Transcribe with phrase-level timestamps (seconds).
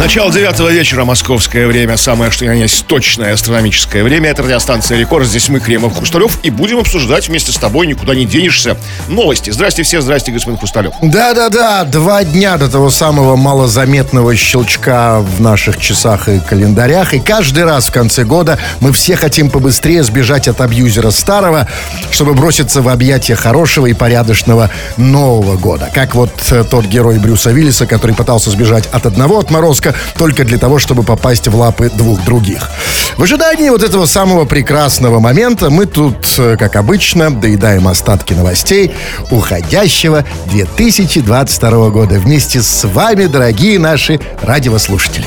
[0.00, 4.30] Начало девятого вечера, московское время, самое что ни на есть точное астрономическое время.
[4.30, 5.26] Это радиостанция «Рекорд».
[5.26, 8.78] Здесь мы, Кремов Хрусталев, и будем обсуждать вместе с тобой, никуда не денешься,
[9.08, 9.50] новости.
[9.50, 10.94] Здрасте все, здрасте, господин Хрусталев.
[11.02, 17.12] Да-да-да, два дня до того самого малозаметного щелчка в наших часах и календарях.
[17.12, 21.68] И каждый раз в конце года мы все хотим побыстрее сбежать от абьюзера старого,
[22.10, 25.90] чтобы броситься в объятия хорошего и порядочного Нового года.
[25.94, 30.58] Как вот э, тот герой Брюса Виллиса, который пытался сбежать от одного отморозка, только для
[30.58, 32.70] того, чтобы попасть в лапы двух других.
[33.16, 38.92] В ожидании вот этого самого прекрасного момента мы тут, э, как обычно, доедаем остатки новостей
[39.30, 42.18] уходящего 2022 года.
[42.18, 45.26] Вместе с вами, дорогие наши радиослушатели.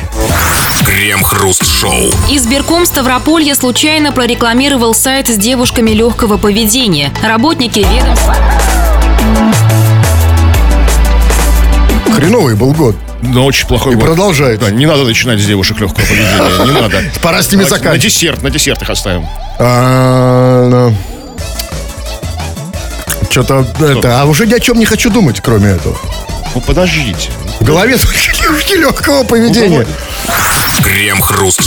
[0.85, 2.11] Крем-хруст-шоу.
[2.29, 7.11] Избирком Ставрополья случайно прорекламировал сайт с девушками легкого поведения.
[7.23, 8.35] Работники ведомства...
[12.13, 12.95] Хреновый был год.
[13.21, 14.05] Но очень плохой И год.
[14.05, 14.59] продолжает.
[14.59, 17.03] Да, не надо начинать с девушек легкого поведения, не надо.
[17.21, 18.01] Пора с ними Давайте На заканчивать.
[18.01, 19.25] десерт, на десерт их оставим.
[23.29, 25.97] Что-то это, а уже ни о чем не хочу думать, кроме этого.
[26.53, 27.31] Ну, подождите.
[27.59, 29.87] В голове только легкого поведения.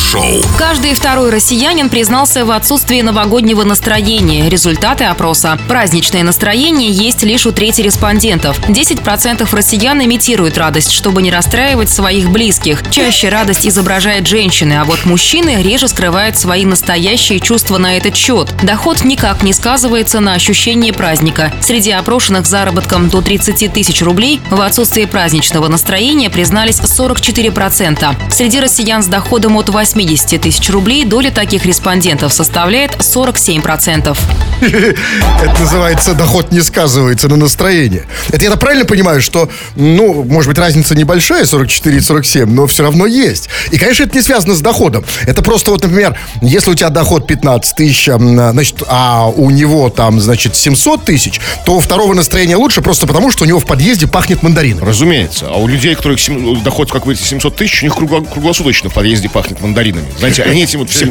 [0.07, 0.59] Крем-хруст-шоу.
[0.59, 4.49] Каждый второй россиянин признался в отсутствии новогоднего настроения.
[4.49, 5.59] Результаты опроса.
[5.69, 8.59] Праздничное настроение есть лишь у трети респондентов.
[8.69, 12.83] 10% россиян имитируют радость, чтобы не расстраивать своих близких.
[12.91, 18.53] Чаще радость изображает женщины, а вот мужчины реже скрывают свои настоящие чувства на этот счет.
[18.63, 21.53] Доход никак не сказывается на ощущении праздника.
[21.61, 28.15] Среди опрошенных заработком до 30 тысяч рублей в отсутствии праздничного настроения признались 44%.
[28.31, 34.17] Среди россиян с доходом от 80 тысяч рублей доля таких респондентов составляет 47%.
[34.61, 38.05] Это называется доход не сказывается на настроение.
[38.29, 42.83] Это я правильно понимаю, что, ну, может быть, разница небольшая, 44 и 47, но все
[42.83, 43.49] равно есть.
[43.71, 45.03] И, конечно, это не связано с доходом.
[45.27, 49.89] Это просто вот, например, если у тебя доход 15 тысяч, м, значит, а у него
[49.89, 53.65] там, значит, 700 тысяч, то у второго настроение лучше просто потому, что у него в
[53.65, 54.85] подъезде пахнет мандарином.
[54.85, 55.47] Разумеется.
[55.49, 56.19] А у людей, у которых
[56.63, 60.07] доход, как вы говорите, 700 тысяч, у них кругло- круглосуточно в подъезде пахнет мандаринами.
[60.19, 61.11] Знаете, они этим вот всем,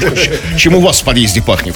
[0.57, 1.75] чем у вас в подъезде пахнет.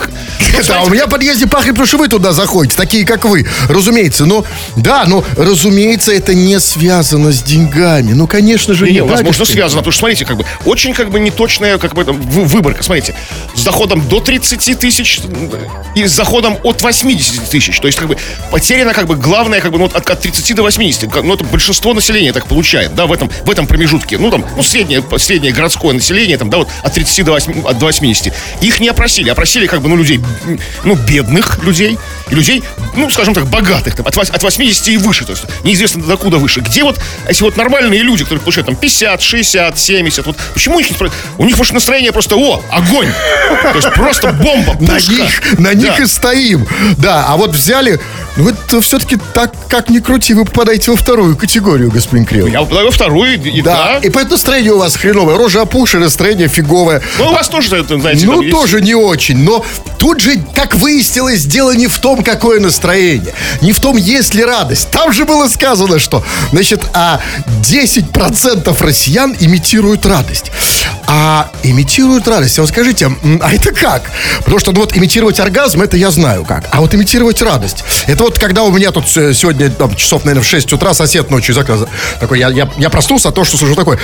[0.67, 4.25] Да, у меня в подъезде пахнет, потому что вы туда заходите, такие как вы, разумеется.
[4.25, 4.45] Но,
[4.75, 8.13] да, но, разумеется, это не связано с деньгами.
[8.13, 9.03] Ну, конечно же, Не, не.
[9.03, 9.81] возможно, связано.
[9.81, 12.83] Потому что, смотрите, как бы, очень как бы неточная как бы, там, вы- выборка.
[12.83, 13.15] Смотрите,
[13.55, 15.19] с доходом до 30 тысяч
[15.95, 17.79] и с доходом от 80 тысяч.
[17.79, 18.17] То есть, как бы,
[18.51, 21.11] потеряно, как бы, главное, как бы, ну, от, от 30 до 80.
[21.11, 24.17] Как- Ну, это большинство населения так получает, да, в этом, в этом промежутке.
[24.17, 27.77] Ну, там, ну, среднее, среднее городское население, там, да, вот от 30 до, 8, от-
[27.77, 28.33] до 80.
[28.61, 29.29] Их не опросили.
[29.29, 30.19] Опросили, как бы, ну, людей,
[30.83, 31.97] ну, бедных людей
[32.29, 32.63] и людей,
[32.95, 35.25] ну, скажем так, богатых, там, от, от 80 и выше.
[35.25, 36.59] То есть, неизвестно докуда выше.
[36.61, 40.89] Где вот эти вот нормальные люди, которые получают там 50, 60, 70, вот почему их
[40.89, 41.23] не спрашивают?
[41.37, 43.07] У них, может, настроение просто, о, огонь!
[43.61, 45.11] То есть просто бомба, На пушка.
[45.11, 46.03] них, на них Да.
[46.03, 46.67] и стоим.
[46.97, 47.99] Да, а вот взяли,
[48.37, 52.47] ну это все-таки так, как ни крути, вы попадаете во вторую категорию, господин Крил.
[52.47, 54.07] Я попадаю во вторую, и, и Да, да.
[54.07, 55.37] и поэтому настроение у вас хреновое.
[55.37, 56.78] Рожа опухшая, настроение фиговое.
[57.17, 59.37] Ну, у вас тоже, это, знаете, Ну, есть- тоже не очень.
[59.37, 59.65] Но
[59.97, 63.33] тут же, как выяснилось, дело не в том, какое настроение.
[63.61, 64.89] Не в том, есть ли радость.
[64.91, 67.19] Там же было сказано, что, значит, а
[67.63, 70.51] 10% россиян имитируют радость.
[71.11, 72.59] А имитируют радость.
[72.59, 73.09] А вот скажите,
[73.41, 74.03] а это как?
[74.39, 76.65] Потому что, ну вот, имитировать оргазм, это я знаю как.
[76.69, 77.83] А вот имитировать радость.
[78.05, 81.31] Это вот когда у меня тут э, сегодня, там, часов, наверное, в 6 утра сосед
[81.31, 81.81] ночью заказ...
[82.19, 83.97] Такой, я, я, я проснулся, а то, что слышу такой...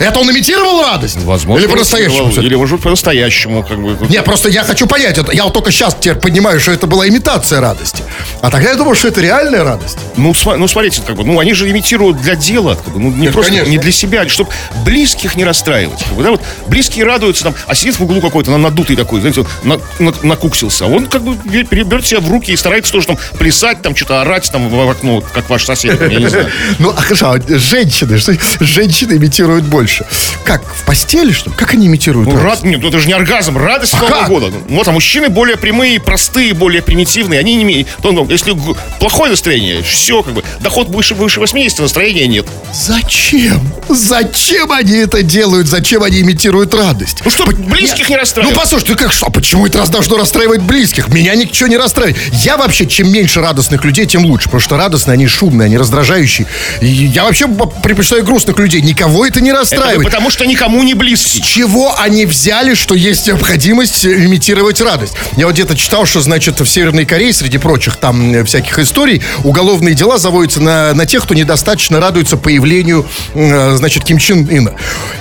[0.00, 1.18] «А Это он имитировал радость?
[1.22, 2.30] Возможно, Или по-настоящему?
[2.30, 3.96] Или, может, по-настоящему, как бы.
[4.08, 7.08] Не, просто я хочу понять, это, я вот только сейчас теперь понимаю, что это была
[7.08, 8.02] имитация радости.
[8.40, 9.98] А тогда я думал, что это реальная радость.
[10.16, 13.10] Ну, сма- ну, смотрите, как бы, ну, они же имитируют для дела, как бы, ну,
[13.10, 13.70] не Нет, просто конечно.
[13.70, 14.50] не для себя, чтобы
[14.84, 16.02] близких не расстраивать.
[16.04, 19.20] Как бы, да, вот близкие радуются там, а сидит в углу какой-то на- надутый такой,
[19.20, 20.86] знаете, на, на- накуксился.
[20.86, 24.22] Он как бы бе- берет себя в руки и старается тоже там плясать, там что-то
[24.22, 26.50] орать там в окно, как ваш сосед, там, я не знаю.
[26.78, 30.06] Ну, а хорошо, а женщины, что женщины имитируют больше?
[30.44, 31.56] Как, в постели, что ли?
[31.56, 32.62] Как они имитируют Ну, радость?
[32.62, 34.46] рад, нет, ну, это же не оргазм, радость А Нового года.
[34.68, 37.40] Ну, Вот, а мужчины более прямые, простые, более примитивные.
[37.40, 37.88] Они не имеют...
[38.02, 38.56] ну, если
[38.98, 42.46] плохое настроение, все, как бы, доход выше, выше 80, настроения нет.
[42.72, 43.60] Зачем?
[43.88, 45.66] Зачем они это делают?
[45.68, 47.18] Зачем они имитируют радость?
[47.24, 48.54] Ну, чтобы близких не расстраивать.
[48.54, 49.26] Ну, послушай, ты как что?
[49.30, 51.08] Почему это раз должно расстраивать близких?
[51.08, 52.16] Меня ничего не расстраивает.
[52.44, 54.44] Я вообще, чем меньше радостных людей, тем лучше.
[54.44, 56.46] Потому что радостные, они шумные, они раздражающие.
[56.80, 58.80] И я вообще предпочитаю грустных людей.
[58.82, 60.04] Никого это не Это расстраивает.
[60.04, 61.42] потому что никому не С близкий.
[61.42, 65.14] чего они взяли, что есть необходимость э, имитировать радость?
[65.36, 69.22] Я вот где-то читал, что, значит, в Северной Корее, среди прочих, там м, всяких историй,
[69.44, 74.74] уголовные дела заводятся на, на тех, кто недостаточно радуется появлению, э, значит, Ким Чен Ына.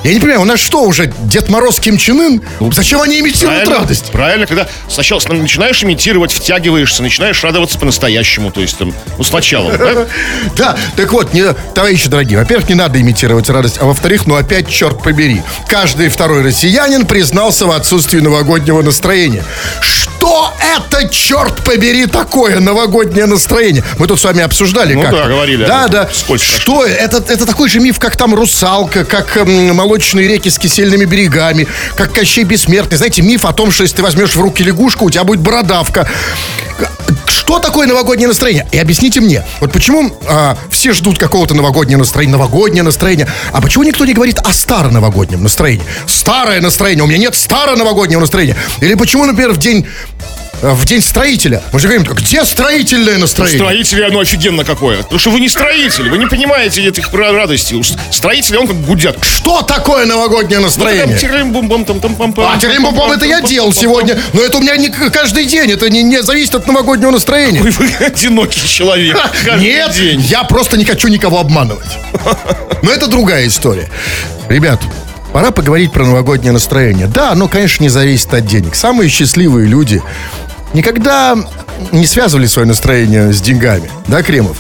[0.04, 2.42] Я не понимаю, у нас что уже, Дед Мороз Ким Чен Ын?
[2.74, 4.12] Зачем они имитируют Правильно, радость?
[4.12, 9.72] правильно, когда сначала с- начинаешь имитировать, втягиваешься, начинаешь радоваться по-настоящему, то есть там, ну, сначала,
[9.78, 10.06] да?
[10.58, 11.32] Да, так вот,
[11.74, 16.42] товарищи дорогие, во-первых, не надо имитировать радость, а во-вторых, ну опять, черт побери, каждый второй
[16.42, 19.44] россиянин признался в отсутствии новогоднего настроения.
[19.80, 23.84] Что это, черт побери, такое новогоднее настроение?
[24.00, 26.04] Мы тут с вами обсуждали Ну как да, говорили Да, да.
[26.06, 26.16] этом.
[26.16, 27.18] Скользко Что это?
[27.18, 32.12] Это такой же миф, как там русалка, как м, молочные реки с кисельными берегами, как
[32.12, 32.98] Кощей Бессмертный.
[32.98, 36.10] Знаете, миф о том, что если ты возьмешь в руки лягушку, у тебя будет бородавка.
[37.52, 38.66] Что такое новогоднее настроение?
[38.72, 43.84] И объясните мне, вот почему а, все ждут какого-то новогоднего настроения, новогоднее настроение, а почему
[43.84, 45.84] никто не говорит о старом новогоднем настроении?
[46.06, 48.56] Старое настроение, у меня нет старого новогоднего настроения.
[48.80, 49.86] Или почему, например, в день
[50.62, 51.64] в день строителя.
[51.74, 53.60] Мы же говорим, где строительное настроение?
[53.60, 54.98] Строители, оно офигенно какое.
[54.98, 57.82] Потому что вы не строитель, вы не понимаете этих радостей.
[58.12, 59.18] Строители, он как гудят.
[59.24, 61.16] Что такое новогоднее Ну, настроение?
[61.16, 61.52] А терем
[63.12, 66.56] это я делал сегодня, но это у меня не каждый день, это не, не зависит
[66.56, 67.62] от новогоднего настроения.
[67.62, 69.18] Вы, вы одинокий человек.
[69.58, 70.22] Нет, день.
[70.22, 71.98] я просто не хочу никого обманывать.
[72.84, 73.90] Но это другая история.
[74.48, 74.82] Ребят,
[75.34, 77.08] пора поговорить про новогоднее настроение.
[77.08, 78.76] Да, оно, конечно, не зависит от денег.
[78.76, 80.02] Самые счастливые люди
[80.74, 81.38] никогда
[81.92, 83.90] не связывали свое настроение с деньгами.
[84.08, 84.58] Да, Кремов?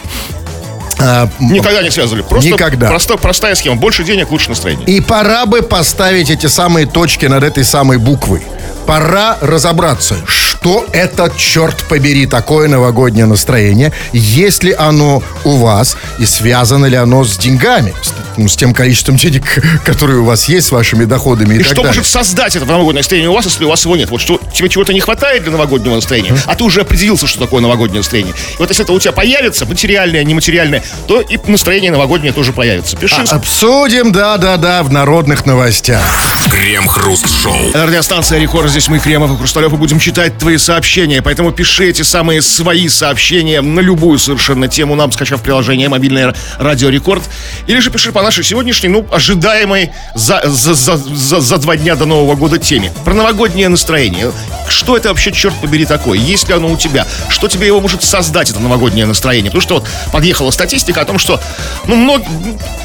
[1.00, 2.22] А, Никогда не связывали.
[2.22, 2.88] Просто Никогда.
[2.88, 3.75] Просто, простая схема.
[3.75, 4.86] Больше денег, лучше настроение.
[4.86, 8.44] И пора бы поставить эти самые точки над этой самой буквой.
[8.91, 16.25] Пора разобраться, что это, черт побери, такое новогоднее настроение, есть ли оно у вас и
[16.25, 19.43] связано ли оно с деньгами, с, ну, с тем количеством денег,
[19.85, 21.99] которые у вас есть, с вашими доходами и, И так что далее.
[21.99, 24.09] может создать это новогоднее настроение у вас, если у вас его нет?
[24.09, 27.61] Вот что тебе чего-то не хватает для новогоднего настроения, а ты уже определился, что такое
[27.61, 28.33] новогоднее настроение.
[28.33, 32.97] И вот если это у тебя появится, материальное, нематериальное, то и настроение новогоднее тоже появится.
[32.97, 33.15] Пиши.
[33.15, 36.03] А, Обсудим, да-да-да, в народных новостях.
[36.51, 37.55] Крем-хруст-шоу.
[37.73, 41.22] Радиостанция Рекорд, здесь мы, Кремов и Хрусталев, и будем читать твои сообщения.
[41.22, 46.89] Поэтому пиши эти самые свои сообщения на любую совершенно тему, нам скачав приложение «Мобильное радио
[46.89, 47.24] Рекорд».
[47.68, 51.95] Или же пиши по нашей сегодняшней, ну, ожидаемой за, за, за, за, за два дня
[51.95, 52.92] до Нового года теме.
[53.04, 54.31] Про новогоднее настроение.
[54.69, 56.18] Что это вообще, черт побери, такое?
[56.18, 57.06] Есть ли оно у тебя?
[57.30, 59.51] Что тебе его может создать, это новогоднее настроение?
[59.51, 61.42] Потому что вот подъехала статистика о том, что
[61.88, 62.25] ну, много,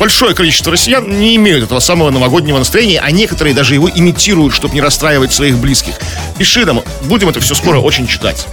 [0.01, 4.75] большое количество россиян не имеют этого самого новогоднего настроения, а некоторые даже его имитируют, чтобы
[4.75, 5.76] не расстраивать своих близких.
[6.39, 8.47] Пиши нам, будем это все скоро очень читать.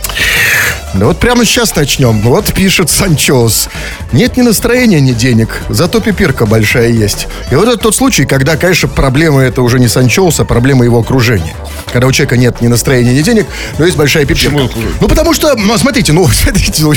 [0.93, 2.21] Да вот прямо сейчас начнем.
[2.21, 3.67] Вот пишет Санчос.
[4.11, 7.27] Нет ни настроения, ни денег, зато пипирка большая есть.
[7.51, 10.99] И вот это тот случай, когда, конечно, проблема это уже не Санчоус, а проблема его
[10.99, 11.55] окружения.
[11.91, 13.47] Когда у человека нет ни настроения, ни денег,
[13.79, 14.55] но есть большая пипирка.
[14.55, 14.69] Почему?
[15.01, 16.93] Ну, потому что, ну, смотрите, ну, смотрите, ну,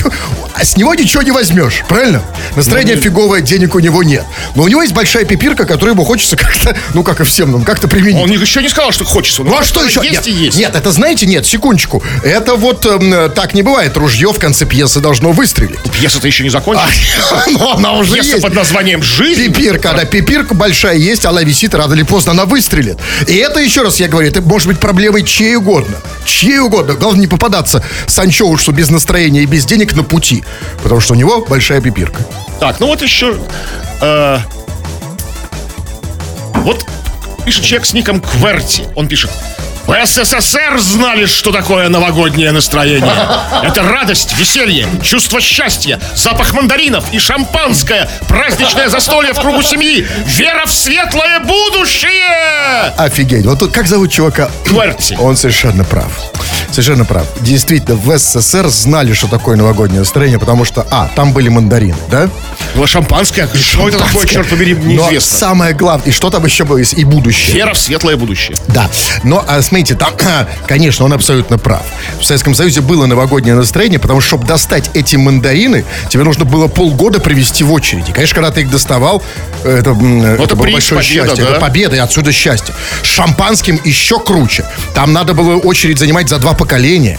[0.55, 2.23] а с него ничего не возьмешь, правильно?
[2.55, 4.25] Настроение фиговое, денег у него нет.
[4.55, 7.64] Но у него есть большая пипирка, которую ему хочется как-то, ну, как и всем нам,
[7.64, 8.23] как-то применить.
[8.23, 9.43] Он еще не сказал, что хочется.
[9.43, 10.02] Ну а что еще?
[10.05, 10.58] Есть нет, и есть.
[10.58, 12.02] нет, это знаете, нет, секундочку.
[12.22, 13.96] Это вот эм, так не бывает.
[13.96, 15.80] Ружье в конце пьесы должно выстрелить.
[15.92, 16.94] Пьеса-то еще не закончилась.
[17.58, 18.42] Но она уже Пьеса есть.
[18.42, 19.52] под названием «Жизнь».
[19.52, 22.98] Пипирка, да, пипирка большая есть, она висит, рано или поздно она выстрелит.
[23.26, 25.96] И это, еще раз я говорю, это может быть проблемой чьей угодно.
[26.24, 26.94] Чьей угодно.
[26.94, 30.44] Главное не попадаться Санчоу, что без настроения и без денег на пути.
[30.82, 32.25] Потому что у него большая пипирка.
[32.61, 33.37] Так, ну вот еще...
[34.00, 34.38] э,
[36.54, 36.85] вот
[37.44, 38.85] пишет человек с ником Кверти.
[38.94, 39.30] Он пишет...
[39.87, 43.14] В СССР знали, что такое новогоднее настроение.
[43.62, 50.66] Это радость, веселье, чувство счастья, запах мандаринов и шампанское, праздничное застолье в кругу семьи, вера
[50.66, 52.93] в светлое будущее.
[52.97, 53.47] Офигеть.
[53.47, 54.50] Вот тут как зовут чувака?
[54.64, 55.16] Кверти.
[55.21, 56.11] Он совершенно прав.
[56.70, 57.26] Совершенно прав.
[57.40, 62.28] Действительно, в СССР знали, что такое новогоднее настроение, потому что, а, там были мандарины, да?
[62.75, 63.49] Было шампанское.
[63.54, 65.38] Что это такое, черт побери, Но неизвестно.
[65.38, 67.54] самое главное, и что там еще было, и будущее.
[67.56, 68.56] Вера в светлое будущее.
[68.68, 68.90] Да,
[69.23, 70.12] но, а, смотрите, там,
[70.66, 71.82] конечно, он абсолютно прав.
[72.20, 76.66] В Советском Союзе было новогоднее настроение, потому что, чтобы достать эти мандарины, тебе нужно было
[76.68, 78.12] полгода привести в очереди.
[78.12, 79.23] Конечно, когда ты их доставал,
[79.64, 81.44] это, м, это, это было большое победа, счастье.
[81.44, 81.50] да?
[81.52, 82.75] Это победа, и отсюда счастье.
[83.02, 84.64] Шампанским еще круче.
[84.94, 87.18] Там надо было очередь занимать за два поколения.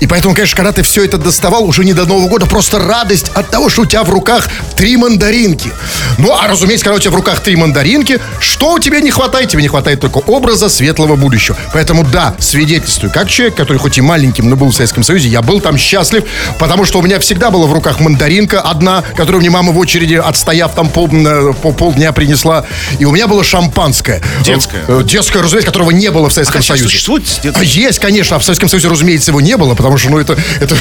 [0.00, 3.30] И поэтому, конечно, когда ты все это доставал, уже не до Нового года, просто радость
[3.34, 5.70] от того, что у тебя в руках три мандаринки.
[6.18, 9.48] Ну, а разумеется, когда у тебя в руках три мандаринки, что у тебя не хватает?
[9.48, 11.56] Тебе не хватает только образа светлого будущего.
[11.72, 15.40] Поэтому, да, свидетельствую, как человек, который хоть и маленьким, но был в Советском Союзе, я
[15.40, 16.24] был там счастлив,
[16.58, 20.14] потому что у меня всегда была в руках мандаринка одна, которую мне мама в очереди,
[20.14, 22.66] отстояв там пол, э, по- полдня, принесла.
[22.98, 24.20] И у меня было шампанское.
[24.44, 24.84] Детское.
[24.88, 26.84] Э, Детское, разумеется, которого не было в Советском А Союзе.
[26.84, 27.24] существует?
[27.54, 28.36] А Есть, конечно.
[28.36, 30.76] А в Советском Советском Союзе, разумеется, его не было, потому что, ну, это, это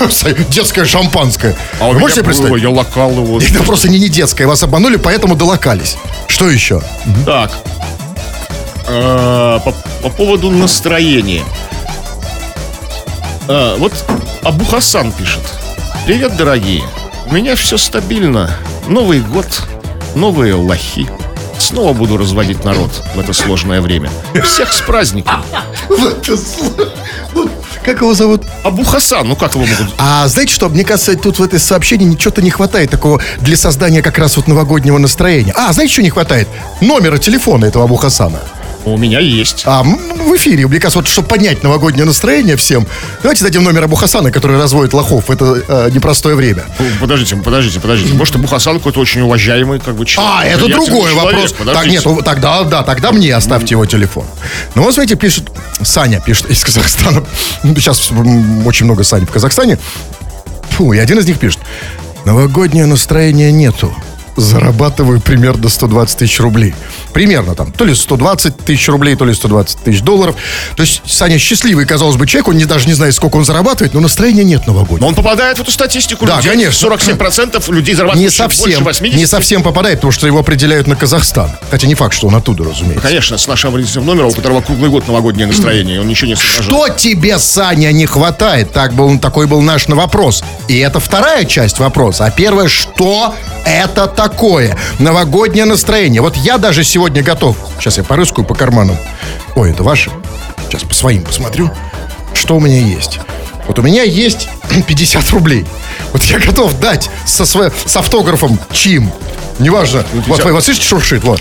[0.50, 1.56] детское шампанское.
[1.80, 2.62] А у Вы можете себе было, представить?
[2.62, 3.40] я локал его.
[3.40, 5.96] Это просто не, не детское, вас обманули, поэтому долокались.
[6.28, 6.82] Что еще?
[7.24, 7.52] Так.
[8.88, 11.42] А, По, по поводу настроения.
[13.48, 13.92] А, вот
[14.42, 15.42] Абу Хасан пишет.
[16.06, 16.84] Привет, дорогие.
[17.26, 18.56] У меня все стабильно.
[18.88, 19.46] Новый год,
[20.14, 21.08] новые лохи.
[21.66, 24.08] Снова буду разводить народ в это сложное время.
[24.44, 25.42] Всех с праздником.
[27.84, 28.44] Как его зовут?
[28.62, 29.92] Абу Хасан, ну как его могут...
[29.98, 34.00] А знаете что, мне кажется, тут в этой сообщении ничего-то не хватает такого для создания
[34.00, 35.52] как раз вот новогоднего настроения.
[35.56, 36.46] А, знаете, что не хватает?
[36.80, 38.38] Номера телефона этого Абу Хасана.
[38.86, 39.62] У меня есть.
[39.64, 42.86] А, в эфире, кажется, вот чтобы поднять новогоднее настроение всем,
[43.20, 46.64] давайте дадим номер Абу Хасана, который разводит лохов это э, непростое время.
[47.00, 48.14] Подождите, подождите, подождите.
[48.14, 50.32] Может, Абу Хасан какой-то очень уважаемый как бы человек.
[50.36, 51.14] А, это другой человек.
[51.16, 51.50] вопрос.
[51.50, 51.90] Так, Подождите.
[51.96, 54.24] нет, ну, тогда, да, тогда мне оставьте его телефон.
[54.76, 55.50] Ну, вот смотрите, пишет,
[55.82, 57.24] Саня пишет из Казахстана.
[57.64, 58.10] Ну, Сейчас
[58.64, 59.78] очень много Сани в Казахстане.
[60.70, 61.58] Фу, и один из них пишет,
[62.24, 63.92] новогоднее настроения нету.
[64.36, 66.74] Зарабатываю примерно 120 тысяч рублей.
[67.12, 67.72] Примерно там.
[67.72, 70.36] То ли 120 тысяч рублей, то ли 120 тысяч долларов.
[70.76, 72.48] То есть Саня счастливый, казалось бы, человек.
[72.48, 75.00] Он не, даже не знает, сколько он зарабатывает, но настроения нет новогоднего.
[75.00, 76.26] Но он попадает в эту статистику.
[76.26, 76.50] Да, людей.
[76.50, 76.88] конечно.
[76.88, 79.18] 47% людей Не зарабатывают совсем, больше 80.
[79.18, 81.50] не совсем попадает, потому что его определяют на Казахстан.
[81.70, 83.00] Хотя не факт, что он оттуда, разумеется.
[83.02, 86.64] Конечно, с нашего абонентского номера, у которого круглый год новогоднее настроение, он ничего не соображает.
[86.64, 88.72] Что тебе, Саня, не хватает?
[88.72, 90.44] Так был, такой был наш на вопрос.
[90.68, 92.26] И это вторая часть вопроса.
[92.26, 94.25] А первая, что это такое?
[94.98, 96.22] Новогоднее настроение.
[96.22, 97.56] Вот я даже сегодня готов.
[97.78, 98.96] Сейчас я порыскаю по карманам.
[99.54, 100.10] Ой, это ваше?
[100.68, 101.70] Сейчас по своим посмотрю.
[102.34, 103.20] Что у меня есть?
[103.66, 104.48] Вот у меня есть
[104.86, 105.64] 50 рублей.
[106.12, 109.10] Вот я готов дать со, сво- с автографом чьим.
[109.58, 110.04] Неважно.
[110.26, 111.24] Вот, вот слышите, шуршит?
[111.24, 111.40] Вот.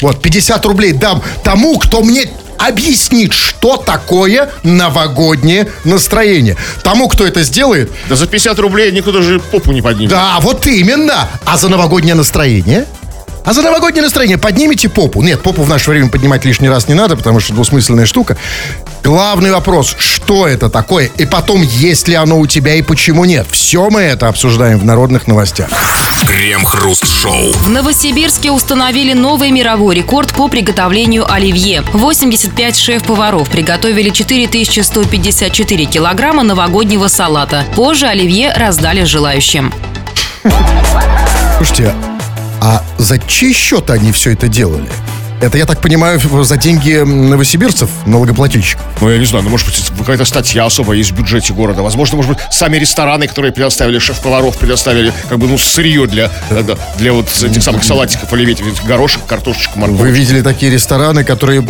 [0.00, 2.26] Вот, 50 рублей дам тому, кто мне
[2.58, 6.56] объяснит, что такое новогоднее настроение.
[6.82, 10.10] Тому, кто это сделает, Да за 50 рублей никуда же попу не поднимет.
[10.10, 11.28] да, вот именно.
[11.44, 12.86] А за новогоднее настроение?
[13.44, 15.22] А за новогоднее настроение поднимите попу.
[15.22, 18.36] Нет, попу в наше время поднимать лишний раз не надо, потому что двусмысленная штука.
[19.02, 21.10] Главный вопрос, что это такое?
[21.16, 23.46] И потом, есть ли оно у тебя и почему нет?
[23.50, 25.68] Все мы это обсуждаем в народных новостях.
[26.26, 27.52] Крем-хруст-шоу.
[27.52, 31.82] В Новосибирске установили новый мировой рекорд по приготовлению оливье.
[31.92, 37.64] 85 шеф-поваров приготовили 4154 килограмма новогоднего салата.
[37.74, 39.72] Позже оливье раздали желающим.
[41.56, 41.94] Слушайте,
[42.60, 44.88] а за чей счет они все это делали?
[45.40, 48.84] Это, я так понимаю, за деньги новосибирцев, налогоплательщиков.
[49.00, 51.82] Ну, я не знаю, ну, может быть, какая-то статья особая есть в бюджете города.
[51.82, 56.76] Возможно, может быть, сами рестораны, которые предоставили шеф-поваров, предоставили, как бы, ну, сырье для, для,
[56.96, 60.00] для вот этих самых салатиков, оливье, ведь горошек, картошечку, морковь.
[60.00, 61.62] Вы видели такие рестораны, которые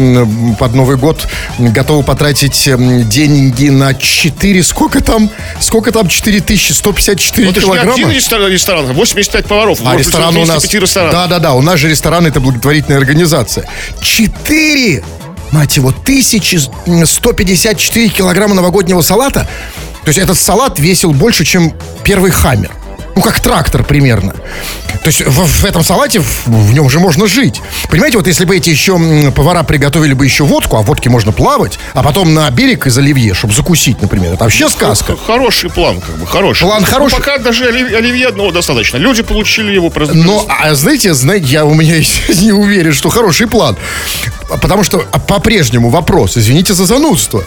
[0.58, 2.64] под Новый год готовы потратить
[3.08, 5.30] деньги на 4, сколько там?
[5.60, 6.08] Сколько там?
[6.08, 7.94] 4154 Ну, это же не килограмма?
[7.94, 9.80] один ресторан, ресторан, 85 поваров.
[9.84, 10.62] А ресторан у нас...
[10.62, 11.12] 205 ресторанов.
[11.12, 11.54] Да, да, да.
[11.54, 13.57] У нас же ресторан это благотворительная организация.
[14.00, 15.02] Четыре,
[15.52, 19.46] мать его, 1154 килограмма новогоднего салата.
[20.04, 21.74] То есть этот салат весил больше, чем
[22.04, 22.70] первый хаммер.
[23.18, 24.32] Ну, как трактор примерно.
[25.02, 27.60] То есть в, в этом салате, в, в нем же можно жить.
[27.90, 28.96] Понимаете, вот если бы эти еще
[29.32, 32.96] повара приготовили бы еще водку, а в водке можно плавать, а потом на берег из
[32.96, 35.16] оливье, чтобы закусить, например, это вообще сказка.
[35.16, 36.62] Х- Хороший план, как бы, хороший.
[36.68, 37.16] План Ну, хороший.
[37.16, 38.98] пока даже оливье, оливье одного достаточно.
[38.98, 40.14] Люди получили его просто.
[40.16, 41.96] Но, а знаете, знаете, я у меня
[42.40, 43.76] не уверен, что хороший план.
[44.62, 47.42] Потому что а, по-прежнему вопрос, извините за занудство.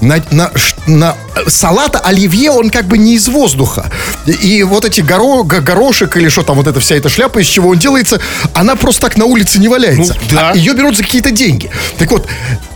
[0.00, 0.50] На, на,
[0.86, 1.16] на
[1.48, 3.90] салата оливье, он как бы не из воздуха.
[4.26, 7.46] И, вот эти горо, го- горошек или что там, вот эта вся эта шляпа, из
[7.46, 8.20] чего он делается,
[8.52, 10.14] она просто так на улице не валяется.
[10.14, 10.50] Ну, да.
[10.50, 11.70] А ее берут за какие-то деньги.
[11.98, 12.26] Так вот,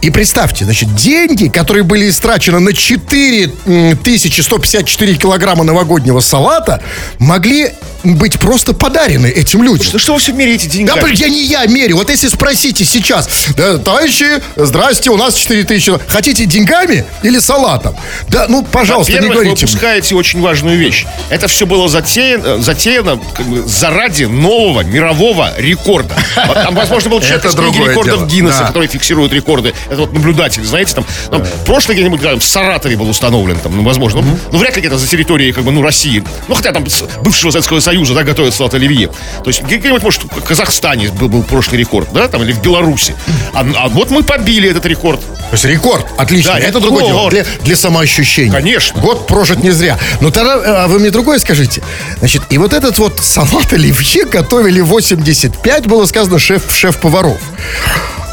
[0.01, 6.81] и представьте, значит, деньги, которые были истрачены на 4154 килограмма новогоднего салата,
[7.19, 7.73] могли
[8.05, 9.88] быть просто подарены этим людям.
[9.93, 11.00] Ну что вы все меряете Да, деньгами?
[11.02, 11.97] блин, я не я мерю.
[11.97, 14.25] Вот если спросите сейчас, да, товарищи,
[14.57, 15.93] здрасте, у нас 4 тысячи.
[16.09, 17.97] Хотите деньгами или салатом?
[18.28, 19.64] Да, ну, пожалуйста, не Во-первых, вы говорите.
[19.67, 19.71] мне.
[19.73, 21.07] упускаете очень важную вещь.
[21.31, 26.14] Это все было затеяно, затеяно как бы, заради нового мирового рекорда.
[26.35, 28.26] Там, возможно, был человек Это из книги рекордов дело.
[28.28, 28.67] Гиннесса, Да.
[28.67, 29.75] который фиксирует рекорды.
[29.88, 33.83] Это вот наблюдатель, знаете, там, там прошлый где-нибудь там, в Саратове был установлен, там, ну,
[33.83, 34.21] возможно.
[34.23, 36.23] Ну, ну, вряд ли где-то за территорией, как бы, ну, России.
[36.49, 36.85] Ну, хотя там
[37.23, 39.09] бывшего Советского Союза, да, готовят салат оливье.
[39.42, 43.14] То есть где-нибудь, может, в Казахстане был, был прошлый рекорд, да, там, или в Беларуси.
[43.54, 45.21] А, а вот мы побили этот рекорд.
[45.21, 46.52] То есть рекорд, отлично.
[46.52, 47.30] Да, это другое дело.
[47.30, 47.33] рекорд.
[47.33, 48.52] Для, для самоощущения.
[48.52, 49.00] Конечно.
[49.00, 49.99] Год прожит не зря.
[50.21, 51.83] Но тогда а, вы мне другое скажите.
[52.18, 57.40] Значит, и вот этот вот салат оливье готовили 85, было сказано, шеф, шеф-поваров.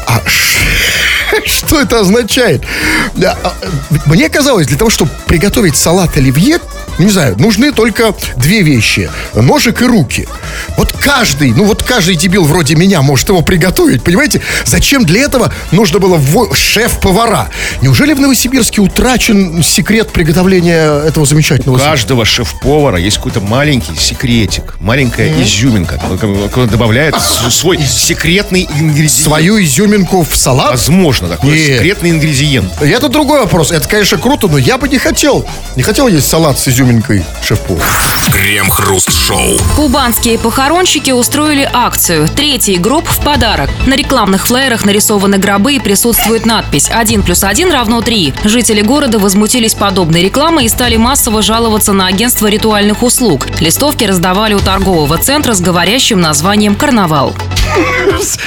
[0.06, 0.20] А
[1.46, 2.62] Что это означает?
[3.24, 3.54] А,
[4.04, 6.58] Мне казалось, для того, чтобы приготовить салат оливье,
[6.98, 9.10] не знаю, нужны только две вещи.
[9.34, 10.26] Ножик и руки.
[10.76, 14.40] Вот каждый, ну вот каждый дебил вроде меня может его приготовить, понимаете?
[14.64, 17.48] Зачем для этого нужно было во- шеф-повара?
[17.82, 21.96] Неужели в Новосибирске утрачен секрет приготовления этого замечательного У салата?
[21.96, 29.10] каждого шеф-повара есть какой-то маленький секретик, маленькая изюминка, который добавляет с- свой секретный ингредиент.
[29.12, 30.70] Свою изюминку в салат?
[30.70, 31.66] Возможно, такой Нет.
[31.78, 32.70] секретный ингредиент.
[32.82, 33.70] И Это другой вопрос.
[33.72, 35.46] Это, конечно, круто, но я бы не хотел.
[35.76, 36.85] Не хотел есть салат с изюминкой
[37.42, 37.84] шеф-повар.
[38.30, 39.58] Крем-хруст-шоу.
[39.74, 43.70] Кубанские похоронщики устроили акцию «Третий гроб в подарок».
[43.86, 48.48] На рекламных флеерах нарисованы гробы и присутствует надпись «1 плюс 1 равно 3».
[48.48, 53.46] Жители города возмутились подобной рекламой и стали массово жаловаться на агентство ритуальных услуг.
[53.60, 57.34] Листовки раздавали у торгового центра с говорящим названием «Карнавал».
[58.20, 58.38] С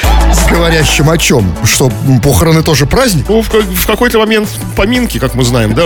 [0.49, 1.55] говорящим о чем?
[1.63, 1.91] Что,
[2.23, 3.25] похороны тоже праздник?
[3.27, 5.83] Ну, в, в какой-то момент поминки, как мы знаем, да,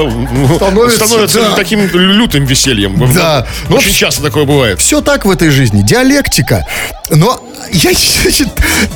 [0.56, 1.56] Становится, становятся да.
[1.56, 1.88] таким
[2.44, 3.14] лютым весельем.
[3.14, 3.46] Да.
[3.70, 4.80] Очень часто такое бывает.
[4.80, 5.82] Все так в этой жизни.
[5.82, 6.66] Диалектика.
[7.10, 7.40] Но
[7.72, 8.50] я, значит,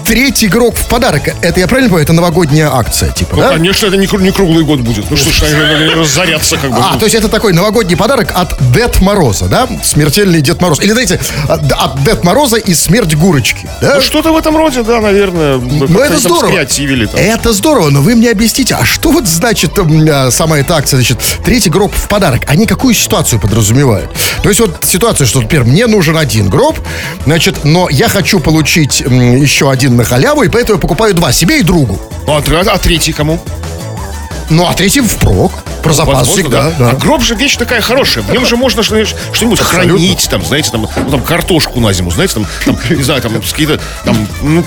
[0.06, 1.24] третий игрок в подарок.
[1.42, 3.50] Это, я правильно понимаю, это новогодняя акция, типа, Ну, да?
[3.50, 5.10] конечно, это не, не круглый год будет.
[5.10, 6.78] Ну что ж, они разорятся как бы.
[6.78, 9.68] А, то есть это такой новогодний подарок от Дед Мороза, да?
[9.84, 10.80] Смертельный Дед Мороз.
[10.80, 13.96] Или, знаете, от, от Дед Мороза и смерть Гурочки, да?
[13.96, 15.58] Ну, что-то в этом роде, да, наверное.
[15.58, 16.56] Ну, это здорово.
[17.18, 21.20] Это здорово, но вы мне объясните, а что вот значит а, сама эта акция, значит,
[21.44, 22.44] третий гроб в подарок?
[22.48, 24.12] Они какую ситуацию подразумевают?
[24.44, 26.78] То есть вот ситуация, что, например, мне нужен один гроб,
[27.26, 31.60] значит, но я хочу получить еще один на халяву, и поэтому я покупаю два, себе
[31.60, 32.00] и другу.
[32.26, 33.40] Ну, а, а третий кому?
[34.50, 35.52] Ну, а третий впрок.
[35.88, 36.76] Про запас Возможно, всегда, да.
[36.80, 36.90] да.
[36.92, 38.24] А гроб же вещь такая хорошая.
[38.24, 42.12] В нем же можно что- что-нибудь хранить, там, знаете, там, ну, там картошку на зиму,
[42.12, 44.64] знаете, там, там, не знаю, там какие-то там ну,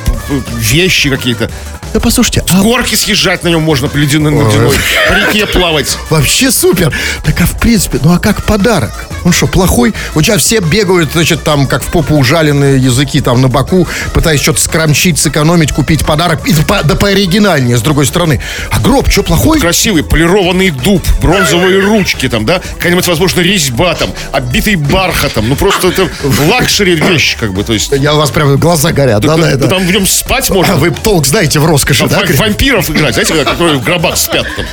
[0.57, 1.50] вещи какие-то.
[1.93, 4.73] Да послушайте, а Горки съезжать на нем можно ледяной, ледяной,
[5.09, 5.97] по реке плавать.
[6.09, 6.93] Вообще супер.
[7.25, 9.07] Так а в принципе, ну а как подарок?
[9.25, 9.93] Он что, плохой?
[10.15, 14.41] Вот сейчас все бегают, значит, там, как в попу ужаленные языки, там, на боку, пытаясь
[14.41, 16.47] что-то скромчить, сэкономить, купить подарок.
[16.47, 18.41] И по- да пооригинальнее, с другой стороны.
[18.71, 19.59] А гроб, что, плохой?
[19.61, 25.49] Красивый полированный дуб, бронзовые ручки там, да, какая-нибудь, возможно, резьба там, оббитый бархатом.
[25.49, 26.09] Ну, просто это
[26.49, 27.93] luxury вещь, как бы, то есть...
[27.93, 30.77] Я у вас прям глаза горят, да, да, да, там в нем спать А можно.
[30.77, 32.21] вы толк знаете в роскоши, да?
[32.21, 34.67] ва- вампиров играть, знаете, которые в гробах спят там.